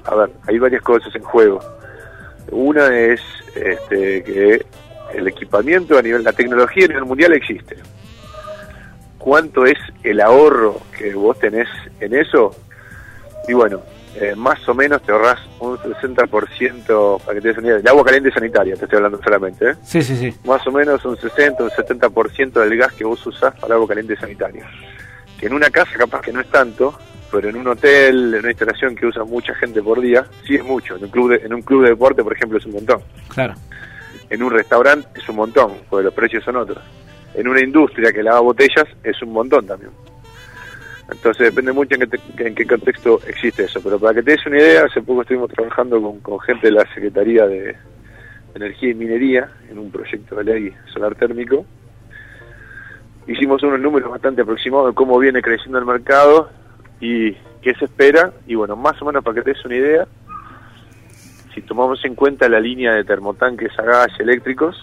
a 0.05 0.15
ver, 0.15 0.31
hay 0.47 0.57
varias 0.57 0.81
cosas 0.81 1.13
en 1.15 1.21
juego. 1.21 1.59
Una 2.51 2.87
es 2.97 3.21
este, 3.55 4.23
que 4.23 4.65
el 5.13 5.27
equipamiento 5.27 5.97
a 5.97 6.01
nivel, 6.01 6.23
la 6.23 6.33
tecnología 6.33 6.85
a 6.85 6.87
nivel 6.87 7.05
mundial 7.05 7.33
existe. 7.33 7.75
¿Cuánto 9.25 9.65
es 9.65 9.79
el 10.03 10.21
ahorro 10.21 10.79
que 10.95 11.15
vos 11.15 11.39
tenés 11.39 11.67
en 11.99 12.13
eso? 12.13 12.55
Y 13.47 13.53
bueno, 13.53 13.81
eh, 14.21 14.35
más 14.35 14.69
o 14.69 14.75
menos 14.75 15.01
te 15.01 15.11
ahorras 15.11 15.39
un 15.59 15.79
60%, 15.79 17.21
para 17.23 17.33
que 17.33 17.41
te 17.41 17.47
des 17.47 17.57
una 17.57 17.67
idea, 17.69 17.77
del 17.77 17.87
agua 17.87 18.05
caliente 18.05 18.29
sanitaria, 18.31 18.75
te 18.75 18.83
estoy 18.83 18.97
hablando 18.97 19.19
solamente. 19.23 19.71
¿eh? 19.71 19.75
Sí, 19.83 20.03
sí, 20.03 20.15
sí. 20.15 20.31
Más 20.45 20.67
o 20.67 20.71
menos 20.71 21.03
un 21.05 21.17
60, 21.17 21.63
un 21.63 21.71
70% 21.71 22.51
del 22.51 22.77
gas 22.77 22.93
que 22.93 23.03
vos 23.03 23.25
usás 23.25 23.55
para 23.59 23.73
agua 23.73 23.87
caliente 23.87 24.15
sanitaria. 24.15 24.69
Que 25.39 25.47
en 25.47 25.53
una 25.53 25.71
casa 25.71 25.93
capaz 25.97 26.21
que 26.21 26.31
no 26.31 26.41
es 26.41 26.47
tanto, 26.51 26.95
pero 27.31 27.49
en 27.49 27.55
un 27.55 27.67
hotel, 27.67 28.31
en 28.31 28.41
una 28.41 28.51
instalación 28.51 28.95
que 28.95 29.07
usa 29.07 29.23
mucha 29.23 29.55
gente 29.55 29.81
por 29.81 30.01
día, 30.01 30.23
sí 30.45 30.53
es 30.53 30.63
mucho. 30.63 30.97
En 30.97 31.05
un 31.05 31.09
club 31.09 31.31
de, 31.31 31.43
en 31.43 31.51
un 31.51 31.63
club 31.63 31.81
de 31.81 31.89
deporte, 31.89 32.23
por 32.23 32.33
ejemplo, 32.33 32.59
es 32.59 32.65
un 32.67 32.73
montón. 32.73 33.01
Claro. 33.29 33.55
En 34.29 34.43
un 34.43 34.51
restaurante 34.51 35.19
es 35.19 35.27
un 35.27 35.37
montón, 35.37 35.71
porque 35.89 36.03
los 36.03 36.13
precios 36.13 36.43
son 36.43 36.57
otros. 36.57 36.77
En 37.35 37.47
una 37.47 37.61
industria 37.61 38.11
que 38.11 38.23
lava 38.23 38.39
botellas 38.39 38.85
es 39.03 39.21
un 39.21 39.33
montón 39.33 39.67
también. 39.67 39.91
Entonces 41.11 41.47
depende 41.47 41.71
mucho 41.71 41.95
en 41.95 42.01
qué, 42.01 42.17
te, 42.17 42.47
en 42.47 42.55
qué, 42.55 42.65
contexto 42.65 43.19
existe 43.27 43.65
eso. 43.65 43.81
Pero 43.83 43.99
para 43.99 44.15
que 44.15 44.23
te 44.23 44.31
des 44.31 44.45
una 44.45 44.57
idea, 44.57 44.85
hace 44.85 45.01
poco 45.01 45.21
estuvimos 45.21 45.51
trabajando 45.51 46.01
con, 46.01 46.19
con 46.19 46.39
gente 46.39 46.67
de 46.67 46.73
la 46.73 46.93
Secretaría 46.93 47.45
de 47.45 47.75
Energía 48.55 48.89
y 48.89 48.95
Minería 48.95 49.49
en 49.69 49.77
un 49.77 49.91
proyecto 49.91 50.35
de 50.35 50.43
ley 50.43 50.73
solar 50.93 51.15
térmico. 51.15 51.65
Hicimos 53.27 53.61
unos 53.63 53.79
números 53.79 54.09
bastante 54.09 54.41
aproximados 54.41 54.89
de 54.89 54.95
cómo 54.95 55.19
viene 55.19 55.41
creciendo 55.41 55.77
el 55.77 55.85
mercado 55.85 56.49
y 56.99 57.33
qué 57.61 57.73
se 57.77 57.85
espera. 57.85 58.31
Y 58.47 58.55
bueno, 58.55 58.75
más 58.75 58.99
o 59.01 59.05
menos 59.05 59.23
para 59.23 59.35
que 59.35 59.41
te 59.41 59.51
des 59.51 59.65
una 59.65 59.75
idea, 59.75 60.07
si 61.53 61.61
tomamos 61.61 62.03
en 62.05 62.15
cuenta 62.15 62.49
la 62.49 62.59
línea 62.59 62.93
de 62.93 63.03
termotanques 63.03 63.77
a 63.79 63.83
gas 63.83 64.19
eléctricos, 64.19 64.75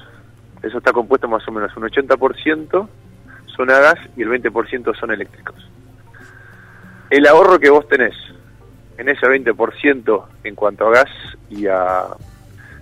eso 0.63 0.79
está 0.79 0.93
compuesto 0.93 1.29
más 1.29 1.47
o 1.49 1.53
menos 1.53 1.77
un 1.77 1.85
80% 1.85 2.89
son 3.57 3.71
a 3.71 3.79
gas 3.79 3.99
y 4.17 4.23
el 4.23 4.29
20% 4.29 4.99
son 4.99 5.11
eléctricos 5.11 5.57
el 7.11 7.27
ahorro 7.27 7.59
que 7.59 7.71
vos 7.71 7.87
tenés 7.89 8.15
en 8.99 9.09
ese 9.09 9.27
20% 9.27 10.25
en 10.45 10.55
cuanto 10.55 10.87
a 10.87 10.91
gas 10.93 11.11
y 11.51 11.67
a, 11.67 12.05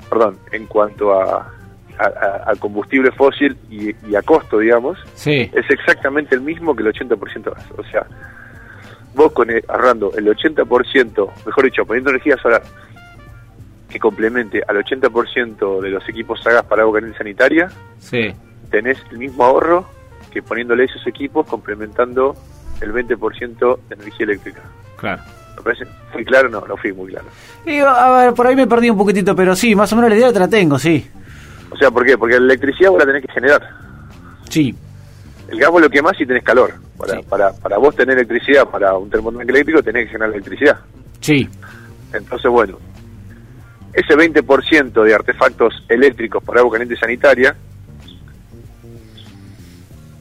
perdón, 0.08 0.38
en 0.52 0.66
cuanto 0.66 1.20
a, 1.20 1.52
a, 1.98 2.50
a 2.50 2.56
combustible 2.56 3.10
fósil 3.12 3.56
y, 3.70 3.94
y, 4.08 4.14
a 4.14 4.22
costo, 4.22 4.58
digamos, 4.58 4.98
sí. 5.14 5.50
es 5.52 5.70
exactamente 5.70 6.34
el 6.34 6.40
mismo 6.42 6.74
que 6.74 6.82
el 6.82 6.92
80% 6.92 7.54
gas. 7.54 7.64
O 7.76 7.84
sea, 7.84 8.06
vos 9.14 9.32
con 9.32 9.50
el, 9.50 9.64
ahorrando 9.68 10.12
el 10.16 10.26
80%, 10.26 11.30
mejor 11.46 11.64
dicho, 11.64 11.84
poniendo 11.84 12.10
energía 12.10 12.36
solar 12.36 12.62
que 13.90 13.98
complemente 13.98 14.62
al 14.66 14.76
80% 14.76 15.80
de 15.80 15.90
los 15.90 16.08
equipos 16.08 16.42
sagas 16.42 16.64
para 16.64 16.82
agua 16.82 16.94
caliente 16.94 17.18
sanitaria, 17.18 17.70
Sí. 17.98 18.32
tenés 18.70 18.98
el 19.10 19.18
mismo 19.18 19.44
ahorro 19.44 19.86
que 20.30 20.42
poniéndole 20.42 20.84
esos 20.84 21.04
equipos 21.06 21.46
complementando 21.46 22.36
el 22.80 22.92
20% 22.92 23.78
de 23.88 23.94
energía 23.96 24.24
eléctrica. 24.24 24.62
Claro. 24.96 25.22
¿Me 25.56 25.62
parece? 25.62 25.84
¿Fui 26.12 26.24
claro? 26.24 26.48
No, 26.48 26.60
no 26.66 26.76
fui 26.76 26.92
muy 26.92 27.08
claro. 27.10 27.26
Y, 27.66 27.78
a 27.80 28.10
ver, 28.18 28.32
por 28.34 28.46
ahí 28.46 28.54
me 28.56 28.66
perdí 28.66 28.88
un 28.88 28.96
poquitito, 28.96 29.34
pero 29.34 29.54
sí, 29.56 29.74
más 29.74 29.92
o 29.92 29.96
menos 29.96 30.10
la 30.10 30.16
idea 30.16 30.32
te 30.32 30.38
la 30.38 30.48
tengo, 30.48 30.78
sí. 30.78 31.10
O 31.70 31.76
sea, 31.76 31.90
¿por 31.90 32.06
qué? 32.06 32.16
Porque 32.16 32.38
la 32.38 32.44
electricidad 32.46 32.90
vos 32.90 33.00
la 33.00 33.06
tenés 33.06 33.26
que 33.26 33.32
generar. 33.32 33.68
Sí. 34.48 34.74
El 35.48 35.58
gas 35.58 35.70
vos 35.70 35.82
lo 35.82 35.90
quemás 35.90 36.12
y 36.20 36.26
tenés 36.26 36.44
calor. 36.44 36.72
Para, 36.96 37.14
Sí. 37.16 37.20
para, 37.28 37.52
para 37.52 37.78
vos 37.78 37.94
tener 37.96 38.16
electricidad, 38.16 38.66
para 38.68 38.96
un 38.96 39.10
termotanque 39.10 39.50
eléctrico, 39.50 39.82
tenés 39.82 40.04
que 40.06 40.12
generar 40.12 40.30
electricidad. 40.32 40.78
Sí. 41.20 41.48
Entonces, 42.12 42.50
bueno, 42.50 42.78
ese 43.92 44.14
20% 44.14 45.02
de 45.02 45.14
artefactos 45.14 45.82
eléctricos 45.88 46.42
para 46.42 46.60
agua 46.60 46.72
caliente 46.72 46.96
sanitaria, 46.96 47.56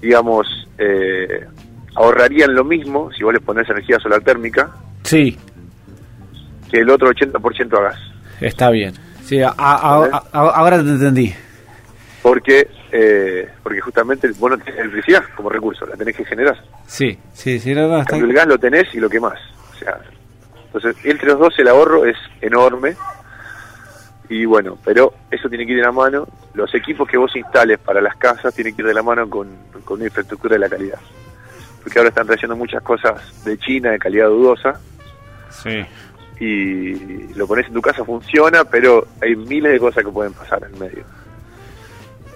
digamos, 0.01 0.47
eh, 0.77 1.45
ahorrarían 1.95 2.53
lo 2.55 2.63
mismo 2.63 3.11
si 3.11 3.23
vos 3.23 3.33
les 3.33 3.41
ponés 3.43 3.69
energía 3.69 3.99
solar 3.99 4.21
térmica 4.21 4.69
Sí. 5.03 5.37
que 6.71 6.77
el 6.79 6.89
otro 6.89 7.09
80% 7.09 7.77
a 7.77 7.81
gas. 7.81 7.99
Está 8.39 8.69
bien. 8.69 8.93
Sí, 9.23 9.41
a- 9.41 9.53
a- 9.57 10.21
ahora 10.31 10.77
te 10.77 10.89
entendí. 10.89 11.33
Porque, 12.21 12.67
eh, 12.91 13.47
porque 13.61 13.81
justamente 13.81 14.29
vos 14.39 14.51
no 14.51 14.57
tenés 14.57 14.79
electricidad 14.79 15.23
como 15.35 15.49
recurso, 15.49 15.85
la 15.85 15.95
tenés 15.95 16.15
que 16.15 16.25
generar. 16.25 16.57
Sí, 16.87 17.17
sí, 17.33 17.59
sí, 17.59 17.73
no, 17.73 17.99
está- 17.99 18.17
el 18.17 18.33
gas 18.33 18.47
lo 18.47 18.57
tenés 18.57 18.93
y 18.93 18.99
lo 18.99 19.09
quemás. 19.09 19.37
O 19.73 19.77
sea, 19.77 19.99
entonces, 20.65 20.95
entre 21.03 21.27
los 21.29 21.39
dos 21.39 21.53
el 21.59 21.67
ahorro 21.67 22.05
es 22.05 22.17
enorme. 22.41 22.95
Y 24.29 24.45
bueno, 24.45 24.77
pero 24.85 25.11
eso 25.31 25.49
tiene 25.49 25.65
que 25.65 25.71
ir 25.71 25.79
de 25.79 25.85
la 25.85 25.91
mano. 25.91 26.27
Los 26.53 26.73
equipos 26.75 27.07
que 27.09 27.17
vos 27.17 27.35
instales 27.35 27.79
para 27.79 27.99
las 27.99 28.15
casas 28.15 28.53
tienen 28.53 28.75
que 28.75 28.83
ir 28.83 28.87
de 28.87 28.93
la 28.93 29.01
mano 29.03 29.27
con, 29.29 29.49
con 29.83 29.97
una 29.97 30.05
infraestructura 30.05 30.53
de 30.53 30.59
la 30.59 30.69
calidad. 30.69 30.99
Porque 31.83 31.97
ahora 31.97 32.09
están 32.09 32.27
trayendo 32.27 32.55
muchas 32.55 32.83
cosas 32.83 33.43
de 33.43 33.57
China 33.57 33.91
de 33.91 33.97
calidad 33.99 34.27
dudosa 34.27 34.79
Sí. 35.49 35.83
y 36.39 37.33
lo 37.33 37.47
pones 37.47 37.65
en 37.67 37.73
tu 37.73 37.81
casa, 37.81 38.05
funciona, 38.05 38.63
pero 38.65 39.07
hay 39.21 39.35
miles 39.35 39.71
de 39.71 39.79
cosas 39.79 40.03
que 40.05 40.11
pueden 40.11 40.33
pasar 40.33 40.61
en 40.71 40.77
medio. 40.79 41.03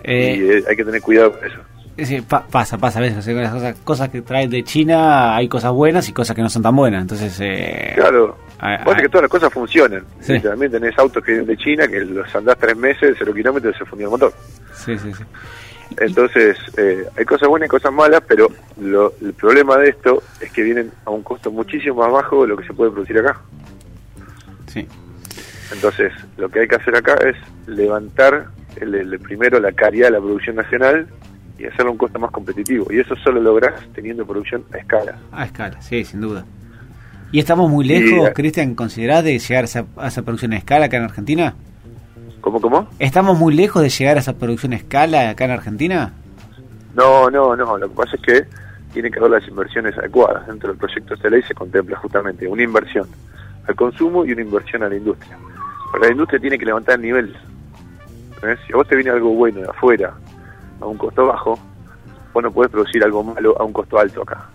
Eh, 0.04 0.36
y 0.38 0.50
eh, 0.52 0.64
hay 0.68 0.76
que 0.76 0.84
tener 0.84 1.02
cuidado 1.02 1.34
con 1.38 1.48
eso. 1.48 1.60
sí, 2.00 2.22
pa- 2.22 2.46
pasa, 2.48 2.78
pasa 2.78 3.00
a 3.00 3.02
veces. 3.04 3.20
o 3.20 3.22
sea, 3.22 3.34
las 3.36 3.54
cosas, 3.54 3.76
cosas 3.84 4.10
que 4.10 4.22
traen 4.22 4.50
de 4.50 4.64
China, 4.64 5.36
hay 5.36 5.48
cosas 5.48 5.72
buenas 5.72 6.10
y 6.10 6.14
cosas 6.14 6.36
que 6.36 6.42
no 6.42 6.50
son 6.50 6.64
tan 6.64 6.76
buenas. 6.76 7.02
Entonces, 7.04 7.38
eh, 7.40 7.94
Claro, 7.96 8.38
pasa 8.84 8.98
ah, 8.98 9.02
que 9.02 9.10
todas 9.10 9.24
las 9.24 9.32
cosas 9.32 9.52
funcionan. 9.54 10.04
Sí. 10.22 10.40
También 10.40 10.72
tenés 10.72 10.98
autos 10.98 11.24
que 11.24 11.32
vienen 11.32 11.48
de 11.48 11.58
China 11.58 11.88
que 11.88 12.00
los 12.06 12.34
andás 12.36 12.58
tres 12.58 12.76
meses, 12.78 13.16
cero 13.20 13.34
kilómetros 13.34 13.76
y 13.76 13.78
se 13.80 13.86
fundió 13.86 14.08
el 14.08 14.12
motor. 14.12 14.34
sí, 14.74 14.98
sí, 14.98 15.14
sí. 15.14 15.24
Entonces, 15.98 16.58
eh, 16.78 17.06
hay 17.16 17.26
cosas 17.26 17.48
buenas 17.50 17.68
y 17.68 17.70
cosas 17.70 17.94
malas, 17.94 18.24
pero 18.28 18.48
lo- 18.82 19.14
el 19.22 19.34
problema 19.34 19.78
de 19.78 19.90
esto 19.90 20.24
es 20.42 20.52
que 20.52 20.64
vienen 20.64 20.92
a 21.06 21.12
un 21.12 21.22
costo 21.22 21.52
muchísimo 21.52 21.96
más 21.98 22.12
bajo 22.12 22.42
de 22.44 22.48
lo 22.48 22.58
que 22.58 22.66
se 22.66 22.74
puede 22.74 22.90
producir 22.92 23.18
acá. 23.20 23.40
sí. 24.68 24.88
Entonces, 25.72 26.12
lo 26.38 26.50
que 26.50 26.60
hay 26.62 26.68
que 26.68 26.76
hacer 26.76 26.96
acá 26.96 27.16
es 27.28 27.36
levantar 27.68 28.48
el, 28.80 28.94
el- 28.96 29.20
primero 29.20 29.60
la 29.60 29.72
calidad 29.72 30.08
de 30.08 30.12
la 30.14 30.20
producción 30.20 30.56
nacional 30.56 31.08
y 31.58 31.66
hacerlo 31.66 31.90
a 31.90 31.92
un 31.94 31.98
costo 31.98 32.20
más 32.20 32.30
competitivo. 32.32 32.88
Y 32.92 33.00
eso 33.00 33.16
solo 33.18 33.40
lográs 33.42 33.74
teniendo 33.96 34.26
producción 34.26 34.64
a 34.74 34.78
escala. 34.78 35.18
A 35.32 35.46
escala, 35.46 35.82
sí, 35.82 36.04
sin 36.06 36.22
duda. 36.22 36.46
¿Y 37.34 37.40
estamos 37.40 37.68
muy 37.68 37.84
Y, 37.84 37.88
lejos, 37.88 38.30
eh, 38.30 38.34
Cristian, 38.34 38.76
considerás 38.76 39.24
de 39.24 39.40
llegar 39.40 39.64
a 39.64 39.66
esa, 39.66 39.86
a 39.98 40.08
esa 40.08 40.22
producción 40.22 40.54
a 40.54 40.58
escala 40.58 40.86
acá 40.86 40.98
en 40.98 41.04
Argentina? 41.04 41.56
¿Cómo, 42.42 42.62
cómo? 42.62 42.88
¿Estamos 43.00 43.40
muy 43.40 43.56
lejos 43.56 43.82
de 43.82 43.90
llegar 43.90 44.18
a 44.18 44.20
esa 44.20 44.34
producción 44.34 44.74
a 44.74 44.76
escala 44.76 45.32
acá 45.32 45.46
en 45.46 45.52
Argentina? 45.52 46.14
No, 46.94 47.32
no, 47.32 47.56
no. 47.56 47.76
Lo 47.80 47.90
que 47.90 47.96
pasa 47.96 48.16
es 48.18 48.22
que 48.22 48.46
tiene 48.94 49.10
que 49.10 49.18
haber 49.18 49.32
las 49.32 49.48
inversiones 49.48 49.98
adecuadas. 49.98 50.46
Dentro 50.46 50.70
del 50.70 50.78
proyecto 50.78 51.16
de 51.16 51.30
ley 51.32 51.42
se 51.42 51.56
contempla 51.56 51.98
justamente 51.98 52.48
una 52.48 52.62
inversión 52.62 53.08
al 53.68 53.76
consumo 53.76 54.24
y 54.24 54.32
una 54.32 54.44
inversión 54.44 54.84
a 54.84 54.90
la 54.90 54.96
industria. 54.96 55.36
Porque 55.90 56.06
la 56.06 56.12
industria 56.12 56.40
tiene 56.40 56.60
que 56.60 56.66
levantar 56.66 56.96
el 56.98 57.02
nivel. 57.02 57.36
¿Entendés? 58.36 58.60
Si 58.68 58.74
a 58.74 58.76
vos 58.76 58.88
te 58.88 58.96
viene 58.96 59.10
algo 59.10 59.32
bueno 59.32 59.62
de 59.62 59.70
afuera 59.70 60.14
a 60.80 60.86
un 60.86 60.98
costo 61.00 61.26
bajo, 61.26 61.58
vos 62.32 62.44
no 62.44 62.52
podés 62.52 62.70
producir 62.70 63.04
algo 63.04 63.24
malo 63.24 63.60
a 63.60 63.64
un 63.64 63.74
costo 63.74 63.98
alto 63.98 64.22
acá. 64.22 64.50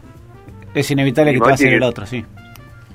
Es 0.75 0.89
inevitable 0.93 1.33
Y 1.33 1.35
que 1.35 1.41
te 1.41 1.45
va 1.45 1.51
a 1.51 1.55
hacer 1.55 1.73
el 1.73 1.83
otro, 1.83 2.07
sí. 2.07 2.25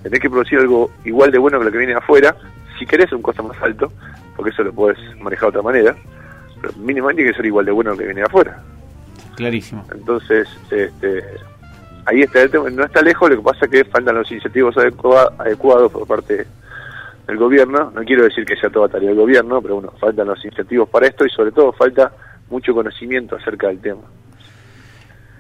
Tenés 0.04 0.20
que 0.20 0.30
producir 0.30 0.60
algo 0.60 0.92
igual 1.06 1.32
de 1.32 1.38
bueno 1.40 1.58
que 1.60 1.66
lo 1.66 1.72
que 1.72 1.78
viene 1.78 1.94
de 1.94 2.00
afuera, 2.00 2.36
si 2.78 2.86
querés 2.86 3.12
un 3.14 3.22
costo 3.22 3.42
más 3.44 3.60
alto, 3.62 3.92
porque 4.36 4.52
eso 4.52 4.64
lo 4.64 4.74
podés 4.74 4.98
manejar 5.20 5.44
de 5.52 5.60
otra 5.60 5.62
manera, 5.62 5.96
pero 6.62 6.74
mínimamente 6.78 7.22
tiene 7.22 7.32
que 7.32 7.38
ser 7.38 7.46
igual 7.46 7.66
de 7.66 7.72
bueno 7.72 7.92
que 7.92 7.96
lo 7.96 8.00
que 8.00 8.06
viene 8.06 8.22
de 8.22 8.28
afuera. 8.28 8.62
Clarísimo. 9.36 9.86
Entonces, 9.94 10.48
este, 10.70 11.24
ahí 12.06 12.22
está 12.22 12.42
el 12.42 12.52
tema. 12.52 12.70
No 12.70 12.84
está 12.84 13.02
lejos, 13.02 13.30
lo 13.30 13.38
que 13.38 13.42
pasa 13.44 13.66
es 13.66 13.72
que 13.72 13.86
faltan 13.86 14.16
los 14.16 14.32
incentivos 14.32 14.76
adecua- 14.76 15.34
adecuados 15.40 15.92
por 15.92 16.06
parte 16.06 16.46
del 17.28 17.38
gobierno. 17.38 17.92
No 17.96 18.04
quiero 18.04 18.24
decir 18.26 18.46
que 18.46 18.56
sea 18.58 18.70
toda 18.70 18.90
tarea 18.90 19.10
del 19.10 19.18
gobierno, 19.18 19.62
pero 19.62 19.76
bueno, 19.76 19.92
faltan 20.00 20.28
los 20.28 20.44
incentivos 20.44 20.90
para 20.90 21.08
esto 21.08 21.26
y 21.26 21.30
sobre 21.30 21.52
todo 21.52 21.72
falta 21.72 22.12
mucho 22.50 22.74
conocimiento 22.74 23.36
acerca 23.38 23.68
del 23.68 23.80
tema. 23.80 24.02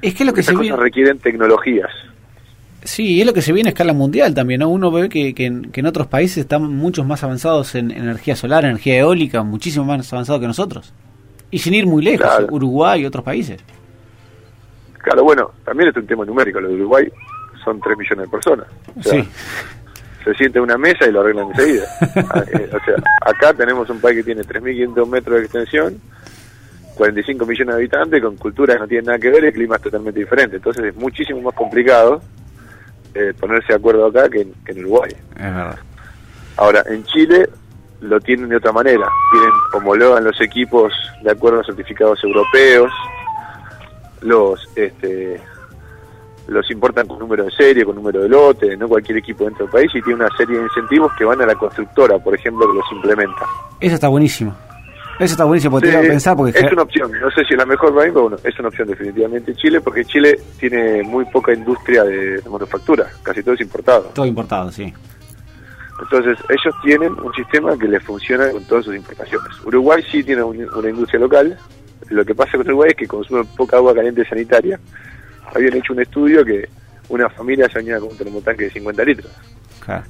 Es 0.01 0.15
que 0.15 0.25
lo 0.25 0.34
que 0.34 0.41
Estas 0.41 0.53
se 0.53 0.58
cosas 0.58 0.70
viene, 0.70 0.84
requieren 0.84 1.20
tecnologías. 1.20 1.91
Sí, 2.84 3.20
es 3.22 3.28
lo 3.28 3.34
que 3.34 3.42
se 3.42 3.54
viene 3.54 3.70
a 3.70 3.72
escala 3.72 3.94
mundial 3.94 4.34
también, 4.34 4.60
¿no? 4.60 4.70
Uno 4.70 4.92
ve 4.92 5.10
que, 5.10 5.34
que, 5.34 5.46
en, 5.46 5.72
que 5.72 5.80
en 5.80 5.86
otros 5.86 6.08
países 6.08 6.38
están 6.40 6.63
muchos 6.63 7.06
más 7.06 7.24
avanzados 7.24 7.75
en, 7.75 7.92
energía 7.92 8.36
solar, 8.36 8.66
energía 8.66 9.00
eólica, 9.00 9.44
muchísimo 9.44 9.86
más 9.86 10.12
avanzados 10.12 10.42
que 10.42 10.48
nosotros. 10.48 10.94
Y 11.52 11.60
sin 11.60 11.74
ir 11.74 11.86
muy 11.86 12.04
lejos, 12.04 12.25
Claro. 12.25 12.48
Uruguay 12.52 13.02
y 13.02 13.06
otros 13.06 13.24
países. 13.24 13.62
Claro, 15.00 15.24
bueno, 15.24 15.52
también 15.66 15.90
es 15.90 15.96
un 15.98 16.08
tema 16.08 16.25
numérico. 16.25 16.60
Lo 16.60 16.70
de 16.70 16.75
Uruguay 16.75 17.08
son 17.63 17.80
3 17.80 17.98
millones 17.98 18.25
de 18.25 18.32
personas. 18.32 18.68
O 18.98 19.04
sea, 19.04 19.22
Sí, 19.22 19.30
se 20.24 20.34
siente 20.36 20.58
en 20.58 20.63
una 20.63 20.78
mesa 20.78 21.06
y 21.08 21.12
lo 21.12 21.22
arreglan 21.22 21.50
enseguida. 21.50 21.86
Ah, 22.34 22.44
eh, 22.52 22.70
o 22.70 22.86
sea, 22.86 22.96
acá 23.22 23.54
tenemos 23.54 23.90
un 23.90 24.00
país 24.00 24.18
que 24.18 24.24
tiene 24.24 24.44
3.500 24.44 25.08
metros 25.08 25.38
de 25.38 25.44
extensión, 25.44 26.02
45 26.96 27.46
millones 27.46 27.75
de 27.75 27.82
habitantes, 27.82 28.22
con 28.22 28.38
culturas 28.38 28.75
que 28.78 28.82
no 28.82 28.88
tienen 28.88 29.06
nada 29.06 29.20
que 29.20 29.30
ver 29.30 29.46
y 29.46 29.52
climas 29.52 29.82
totalmente 29.82 30.20
diferentes. 30.20 30.56
Entonces 30.56 30.86
es 30.86 30.96
muchísimo 30.96 31.42
más 31.42 31.54
complicado 31.54 32.22
eh, 33.13 33.34
ponerse 33.39 33.67
de 33.70 33.75
acuerdo 33.75 34.05
acá 34.08 34.29
que 34.29 34.41
en, 34.41 34.53
que 34.65 34.72
en 34.72 34.79
Uruguay. 34.79 35.12
es 35.12 35.41
verdad. 35.41 35.79
Ahora, 36.58 36.84
en 36.88 37.03
Chile 37.05 37.50
lo 38.01 38.20
tienen 38.20 38.50
de 38.50 38.58
otra 38.58 38.72
manera. 38.72 39.08
Tienen, 39.32 39.51
homologan 39.74 40.24
los 40.24 40.39
equipos 40.41 40.93
de 41.24 41.32
acuerdo 41.32 41.62
a 41.62 41.63
certificados 41.63 42.24
europeos, 42.24 42.91
los 44.22 44.70
este 44.75 45.41
los 46.48 46.70
importan 46.72 47.08
con 47.08 47.20
número 47.20 47.46
de 47.46 47.51
serie, 47.51 47.86
con 47.86 47.96
número 47.96 48.22
de 48.22 48.29
lote, 48.29 48.75
no 48.75 48.89
cualquier 48.89 49.20
equipo 49.20 49.46
dentro 49.46 49.65
del 49.65 49.72
país, 49.72 49.89
y 49.96 50.01
tiene 50.01 50.25
una 50.25 50.38
serie 50.38 50.58
de 50.58 50.63
incentivos 50.63 51.12
que 51.17 51.24
van 51.24 51.41
a 51.41 51.46
la 51.46 51.55
constructora, 51.55 52.20
por 52.20 52.36
ejemplo, 52.36 52.67
que 52.70 52.77
los 52.77 52.91
implementa. 52.91 53.46
Eso 53.79 53.96
está 53.96 54.10
buenísimo. 54.10 54.53
Eso 55.20 55.34
está 55.34 55.43
buenísimo, 55.46 55.72
porque 55.72 55.88
te 55.88 55.91
iba 55.93 56.00
a 56.00 56.03
Sí, 56.03 56.10
pensar, 56.10 56.36
porque 56.36 56.58
es 56.60 56.72
una 56.72 56.82
opción, 56.82 57.12
no 57.22 57.29
sé 57.32 57.46
si 57.46 57.53
es 57.53 57.58
la 57.58 57.65
mejor 57.65 57.93
para 57.93 58.05
mí, 58.08 58.12
pero 58.12 58.24
bueno, 58.29 58.38
es 58.43 58.60
una 58.60 58.67
opción 58.70 58.88
definitivamente 58.88 59.53
Chile, 59.55 59.79
porque 59.79 60.03
Chile 60.05 60.39
tiene 60.60 61.03
muy 61.03 61.24
poca 61.25 61.53
industria 61.53 62.03
de, 62.03 62.41
de 62.41 62.50
manufactura, 62.50 63.08
casi 63.22 63.43
todo 63.43 63.53
es 63.53 63.62
importado. 63.62 64.12
todo 64.13 64.25
importado, 64.25 64.72
sí. 64.72 64.91
Entonces, 66.01 66.38
ellos 66.50 66.75
tienen 66.84 67.13
un 67.13 67.32
sistema 67.34 67.77
que 67.77 67.88
les 67.88 68.03
funciona 68.03 68.50
con 68.50 68.63
todas 68.65 68.86
sus 68.86 68.96
importaciones. 68.96 69.50
Uruguay 69.63 70.03
sí 70.12 70.24
tiene 70.24 70.41
un- 70.43 70.67
una 70.75 70.89
industria 70.89 71.20
local. 71.20 71.58
Lo 72.10 72.25
que 72.25 72.34
pasa 72.36 72.58
con 72.58 72.67
Uruguay 72.67 72.89
es 72.91 72.98
que 72.98 73.08
consume 73.08 73.43
poca 73.55 73.77
agua 73.77 73.93
caliente 73.93 74.25
sanitaria. 74.25 74.79
Habían 75.53 75.75
hecho 75.77 75.93
un 75.93 76.01
estudio 76.01 76.43
que 76.43 76.67
una 77.10 77.29
familia 77.29 77.70
se 77.70 77.75
bañaba 77.79 78.01
con 78.01 78.10
un 78.10 78.17
termotanque 78.17 78.63
de 78.65 78.70
50 78.72 79.03
litros. 79.05 79.32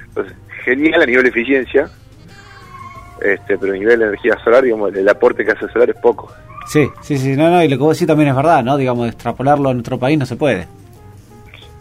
Entonces, 0.08 0.34
genial 0.64 1.02
a 1.02 1.06
nivel 1.06 1.22
de 1.24 1.28
eficiencia, 1.28 1.88
este, 3.20 3.58
pero 3.58 3.72
a 3.72 3.76
nivel 3.76 3.98
de 3.98 4.06
energía 4.06 4.38
solar, 4.42 4.64
digamos, 4.64 4.94
el 4.94 5.08
aporte 5.08 5.44
que 5.44 5.52
hace 5.52 5.64
el 5.66 5.72
solar 5.72 5.90
es 5.90 5.96
poco. 5.96 6.32
Sí, 6.66 6.88
sí, 7.02 7.18
sí, 7.18 7.36
no, 7.36 7.50
no, 7.50 7.62
y 7.62 7.68
lo 7.68 7.76
que 7.76 7.82
vos 7.82 7.96
decís 7.96 8.06
también 8.08 8.30
es 8.30 8.36
verdad, 8.36 8.64
¿no? 8.64 8.76
Digamos, 8.76 9.08
extrapolarlo 9.08 9.68
a 9.68 9.74
nuestro 9.74 9.98
país 9.98 10.18
no 10.18 10.26
se 10.26 10.36
puede. 10.36 10.66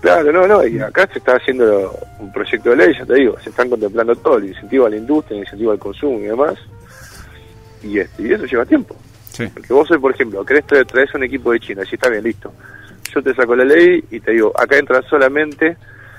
Claro, 0.02 0.34
no, 0.34 0.46
no, 0.46 0.68
y 0.68 0.80
acá 0.82 1.08
se 1.08 1.20
está 1.20 1.38
haciendo 1.38 1.98
un 2.20 2.32
proyecto 2.34 2.72
de 2.72 2.76
ley, 2.76 2.94
ya 2.98 3.06
te 3.06 3.14
digo, 3.14 3.40
se 3.40 3.50
están 3.50 3.70
contemplando 3.70 4.14
todo, 4.18 4.38
el 4.38 4.50
incentivo 4.50 4.86
a 4.86 4.90
la 4.90 4.98
industria, 4.98 5.38
el 5.38 5.44
incentivo 5.44 5.72
al 5.72 5.80
consumo 5.80 6.20
y 6.20 6.24
demás, 6.24 6.56
y, 7.82 8.00
este, 8.00 8.24
y 8.24 8.34
eso 8.34 8.46
lleva 8.46 8.66
tiempo. 8.66 8.96
Sí. 9.32 9.48
Porque 9.48 9.72
vos 9.74 9.90
hoy, 9.90 10.00
por 10.00 10.14
ejemplo, 10.14 10.46
querés 10.46 10.66
traer, 10.68 10.86
traes 10.86 11.14
un 11.16 11.24
equipo 11.24 11.54
de 11.54 11.60
China, 11.62 11.84
si 11.86 11.96
está 11.96 12.10
bien, 12.10 12.24
listo. 12.24 12.52
Yo 13.14 13.24
te 13.24 13.34
saco 13.34 13.56
la 13.56 13.64
ley 13.64 14.04
y 14.12 14.20
te 14.20 14.32
digo, 14.32 14.52
acá 14.60 14.78
entran 14.78 15.04
solamente 15.04 15.78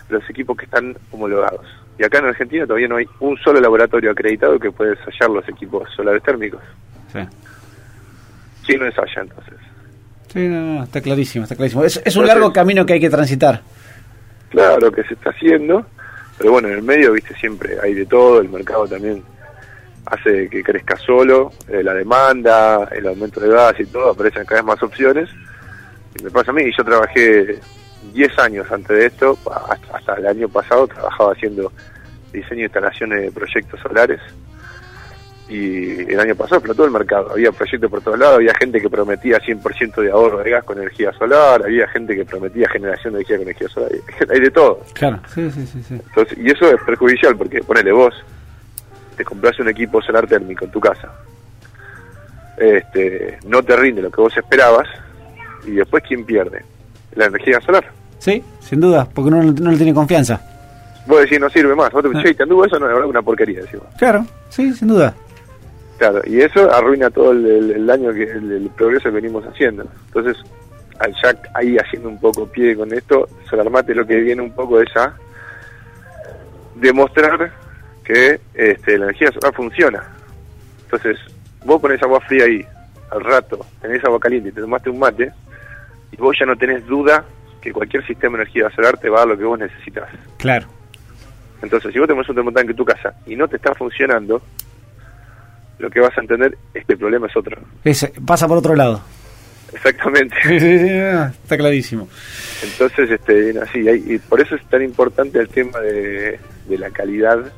los 0.09 0.29
equipos 0.31 0.57
que 0.57 0.65
están 0.65 0.97
homologados. 1.11 1.67
Y 1.99 2.05
acá 2.05 2.19
en 2.19 2.27
Argentina 2.27 2.67
todavía 2.67 2.89
no 2.89 2.97
hay 2.97 3.07
un 3.21 3.37
solo 3.39 3.61
laboratorio 3.61 4.11
acreditado 4.11 4.59
que 4.59 4.71
pueda 4.73 4.93
ensayar 4.93 5.31
los 5.31 5.49
equipos 5.49 5.89
solares 5.95 6.23
térmicos. 6.23 6.61
Sí. 7.13 7.21
¿Quién 8.67 8.81
lo 8.81 8.87
ensaya 8.87 9.23
entonces? 9.23 9.55
Sí, 10.33 10.49
no, 10.49 10.61
no, 10.61 10.85
está 10.85 11.01
clarísimo, 11.01 11.45
está 11.45 11.55
clarísimo. 11.55 11.85
Es, 11.85 11.97
es 11.99 12.17
un 12.17 12.23
Entonces- 12.23 12.29
largo 12.29 12.53
camino 12.53 12.85
que 12.85 12.95
hay 12.95 13.01
que 13.01 13.11
transitar. 13.11 13.61
claro 14.51 14.91
que 14.91 15.05
se 15.05 15.15
está 15.15 15.31
haciendo, 15.31 15.87
pero 16.39 16.51
bueno, 16.53 16.69
en 16.69 16.75
el 16.75 16.83
medio, 16.83 17.13
viste, 17.13 17.35
siempre 17.37 17.77
hay 17.83 17.95
de 17.95 18.07
todo, 18.07 18.41
el 18.41 18.49
mercado 18.49 18.89
también 18.89 19.23
hace 20.07 20.49
que 20.51 20.63
crezca 20.63 20.97
solo, 20.97 21.53
eh, 21.69 21.83
la 21.83 21.95
demanda, 21.95 22.89
el 22.93 23.07
aumento 23.07 23.41
de 23.41 23.49
gas 23.49 23.75
y 23.79 23.87
todo, 23.87 24.11
aparecen 24.11 24.45
cada 24.45 24.61
vez 24.61 24.67
más 24.67 24.83
opciones. 24.83 25.31
Y 26.19 26.25
me 26.25 26.31
pasa 26.31 26.51
a 26.51 26.55
mí, 26.55 26.65
yo 26.77 26.85
trabajé 26.85 27.59
10 28.15 28.39
años 28.39 28.71
antes 28.71 28.97
de 28.97 29.07
esto, 29.07 29.37
hasta, 29.69 29.97
hasta 29.97 30.15
el 30.15 30.27
año 30.27 30.49
pasado 30.49 30.87
trabajaba 30.87 31.33
haciendo 31.33 31.71
diseño 32.33 32.61
e 32.61 32.65
instalaciones 32.65 33.23
de 33.23 33.33
proyectos 33.33 33.81
solares 33.81 34.21
y 35.49 36.11
el 36.11 36.19
año 36.19 36.35
pasado 36.35 36.57
explotó 36.57 36.85
el 36.85 36.91
mercado. 36.91 37.33
Había 37.33 37.53
proyectos 37.53 37.91
por 37.91 38.01
todos 38.01 38.19
lados, 38.19 38.37
había 38.37 38.55
gente 38.55 38.81
que 38.81 38.89
prometía 38.89 39.39
100% 39.39 40.03
de 40.03 40.11
ahorro 40.11 40.39
de 40.39 40.51
gas 40.51 40.65
con 40.65 40.79
energía 40.79 41.13
solar, 41.13 41.63
había 41.63 41.87
gente 41.89 42.15
que 42.15 42.25
prometía 42.25 42.69
generación 42.69 43.13
de 43.13 43.19
energía 43.19 43.37
con 43.37 43.43
energía 43.43 43.69
solar, 43.69 43.91
hay 44.31 44.41
de 44.41 44.51
todo. 44.51 44.81
Claro, 44.95 45.21
sí, 45.35 45.51
sí, 45.51 45.67
sí. 45.67 45.95
Entonces, 45.95 46.39
y 46.39 46.51
eso 46.51 46.71
es 46.71 46.81
perjudicial 46.83 47.37
porque, 47.37 47.63
ponele 47.63 47.93
vos, 47.93 48.15
te 49.17 49.25
compras 49.25 49.59
un 49.59 49.69
equipo 49.69 50.01
solar 50.01 50.27
térmico 50.27 50.65
en 50.65 50.71
tu 50.71 50.81
casa, 50.81 51.13
este, 52.57 53.39
no 53.47 53.63
te 53.63 53.77
rinde 53.77 54.01
lo 54.01 54.11
que 54.11 54.21
vos 54.21 54.37
esperabas, 54.37 54.89
y 55.67 55.73
después, 55.73 56.03
¿quién 56.07 56.25
pierde? 56.25 56.65
La 57.15 57.27
energía 57.27 57.61
solar. 57.61 57.85
Sí, 58.25 58.43
sin 58.59 58.81
duda, 58.81 59.07
porque 59.13 59.29
uno 59.29 59.43
no, 59.53 59.71
le 59.71 59.77
tiene 59.77 59.93
confianza. 59.93 60.41
Vos 61.07 61.21
decís, 61.21 61.39
no 61.39 61.51
sirve 61.51 61.75
más. 61.75 61.93
Vos 61.93 62.03
te 62.03 62.09
decís, 62.09 62.35
te 62.35 62.45
anduvo 62.45 62.65
eso, 62.65 62.79
no, 62.79 62.89
es 62.91 63.05
una 63.05 63.21
porquería, 63.21 63.61
decimos. 63.61 63.87
Claro, 63.99 64.25
sí, 64.49 64.73
sin 64.73 64.89
duda. 64.89 65.15
Claro, 65.99 66.23
y 66.25 66.41
eso 66.41 66.73
arruina 66.73 67.11
todo 67.11 67.33
el, 67.33 67.87
daño 67.87 68.15
que 68.15 68.23
el, 68.23 68.71
progreso 68.75 69.11
que 69.11 69.17
venimos 69.17 69.45
haciendo. 69.45 69.85
Entonces, 70.07 70.43
al 71.01 71.15
Jack 71.23 71.51
ahí 71.53 71.77
haciendo 71.77 72.09
un 72.09 72.19
poco 72.19 72.47
pie 72.47 72.75
con 72.75 72.95
esto, 72.95 73.29
Solarmate 73.51 73.95
lo 73.95 74.07
que 74.07 74.17
viene 74.17 74.41
un 74.41 74.53
poco 74.53 74.81
es 74.81 74.97
a 74.97 75.15
demostrar 76.77 77.53
que 78.05 78.41
este, 78.55 78.97
la 78.97 79.05
energía 79.05 79.33
solar 79.33 79.53
funciona. 79.53 80.03
Entonces, 80.85 81.19
vos 81.63 81.79
pones 81.79 82.03
agua 82.03 82.23
fría 82.23 82.47
ahí, 82.47 82.65
al 83.11 83.23
rato 83.23 83.67
tenés 83.83 84.03
agua 84.03 84.19
caliente 84.19 84.49
y 84.49 84.53
te 84.53 84.63
tomaste 84.63 84.89
un 84.89 84.99
mate, 84.99 85.31
y 86.11 86.17
vos 86.17 86.35
ya 86.41 86.47
no 86.47 86.57
tenés 86.57 86.87
duda 86.87 87.23
que 87.65 87.73
cualquier 87.73 88.07
sistema 88.07 88.37
de 88.37 88.43
energía 88.43 88.71
solar 88.71 88.99
te 88.99 89.09
va 89.09 89.17
a 89.17 89.21
dar 89.21 89.29
lo 89.29 89.39
que 89.39 89.45
vos 89.45 89.59
necesitas. 89.59 90.09
Claro. 90.37 90.67
Entonces, 91.63 91.93
si 91.93 91.99
vos 91.99 92.07
tenés 92.07 92.29
un 92.29 92.35
termotanque 92.35 92.73
en 92.73 92.77
tu 92.77 92.85
casa 92.85 93.15
y 93.27 93.35
no 93.37 93.49
te 93.49 93.57
está 93.57 93.75
funcionando, 93.75 94.43
lo 95.79 95.91
que 95.91 95.99
vas 95.99 96.17
a 96.19 96.21
entender 96.21 96.59
es 96.75 96.85
que 96.85 96.93
el 96.93 96.99
problema 96.99 97.27
es 97.27 97.37
otro. 97.37 97.59
pasa 98.27 98.47
por 98.47 98.59
otro 98.59 98.77
lado. 98.77 99.01
Exactamente. 99.73 100.37
está 101.43 101.57
clarísimo. 101.57 102.07
Entonces, 102.63 103.11
este, 103.11 103.59
así, 103.59 103.79
y 103.89 104.19
por 104.19 104.43
eso 104.43 104.57
es 104.57 104.65
tan 104.67 104.83
importante 104.83 105.39
el 105.39 105.49
tema 105.49 105.81
de, 105.81 106.39
la 106.69 106.91
calidad 106.91 107.51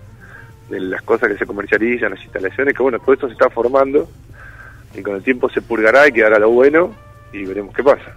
de 0.71 0.81
las 0.81 1.03
cosas 1.03 1.31
que 1.31 1.39
se 1.39 1.47
comercializan, 1.47 2.13
las 2.13 2.23
instalaciones, 2.23 2.75
que 2.75 2.83
bueno, 2.83 3.01
todo 3.01 3.13
esto 3.13 3.27
se 3.27 3.33
está 3.33 3.51
formando 3.51 4.09
y 4.95 5.03
con 5.03 5.17
el 5.17 5.23
tiempo 5.23 5.51
se 5.51 5.63
purgará 5.63 6.07
y 6.09 6.13
quedará 6.13 6.39
lo 6.39 6.51
bueno 6.51 6.95
y 7.33 7.45
veremos 7.45 7.75
qué 7.75 7.83
pasa. 7.83 8.15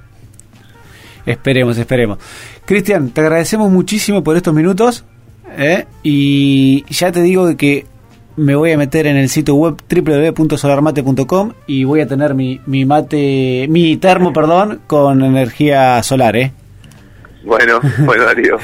Esperemos, 1.29 1.77
esperemos. 1.77 2.17
Cristian, 2.65 3.11
te 3.11 3.21
agradecemos 3.21 3.69
muchísimo 3.71 4.23
por 4.23 4.35
estos 4.35 4.51
minutos 4.51 5.05
¿eh? 5.57 5.85
y 6.01 6.83
ya 6.91 7.11
te 7.11 7.21
digo 7.21 7.55
que 7.55 7.85
me 8.35 8.55
voy 8.55 8.71
a 8.71 8.77
meter 8.77 9.05
en 9.05 9.15
el 9.15 9.29
sitio 9.29 9.53
web 9.53 9.75
www.solarmate.com 9.87 11.53
y 11.67 11.83
voy 11.83 12.01
a 12.01 12.07
tener 12.07 12.33
mi, 12.33 12.59
mi 12.65 12.83
mate, 12.83 13.67
mi 13.69 13.97
termo, 13.97 14.33
perdón, 14.33 14.81
con 14.87 15.21
energía 15.21 16.01
solar, 16.01 16.35
¿eh? 16.35 16.51
Bueno, 17.43 17.79
bueno, 17.99 18.23
Darío. 18.25 18.57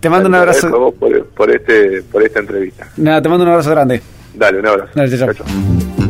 te, 0.00 0.08
mando 0.08 0.28
un 0.28 0.36
abrazo. 0.36 0.94
Por, 0.98 1.26
por, 1.26 1.50
este, 1.50 2.02
por 2.02 2.22
esta 2.22 2.38
entrevista. 2.38 2.88
Nada, 2.98 3.20
te 3.20 3.28
mando 3.28 3.44
un 3.44 3.50
abrazo 3.50 3.70
grande. 3.70 4.00
Dale, 4.34 4.60
un 4.60 4.66
abrazo. 4.66 4.90
Dale, 4.94 5.18
chao. 5.18 5.32
chao. 5.32 6.01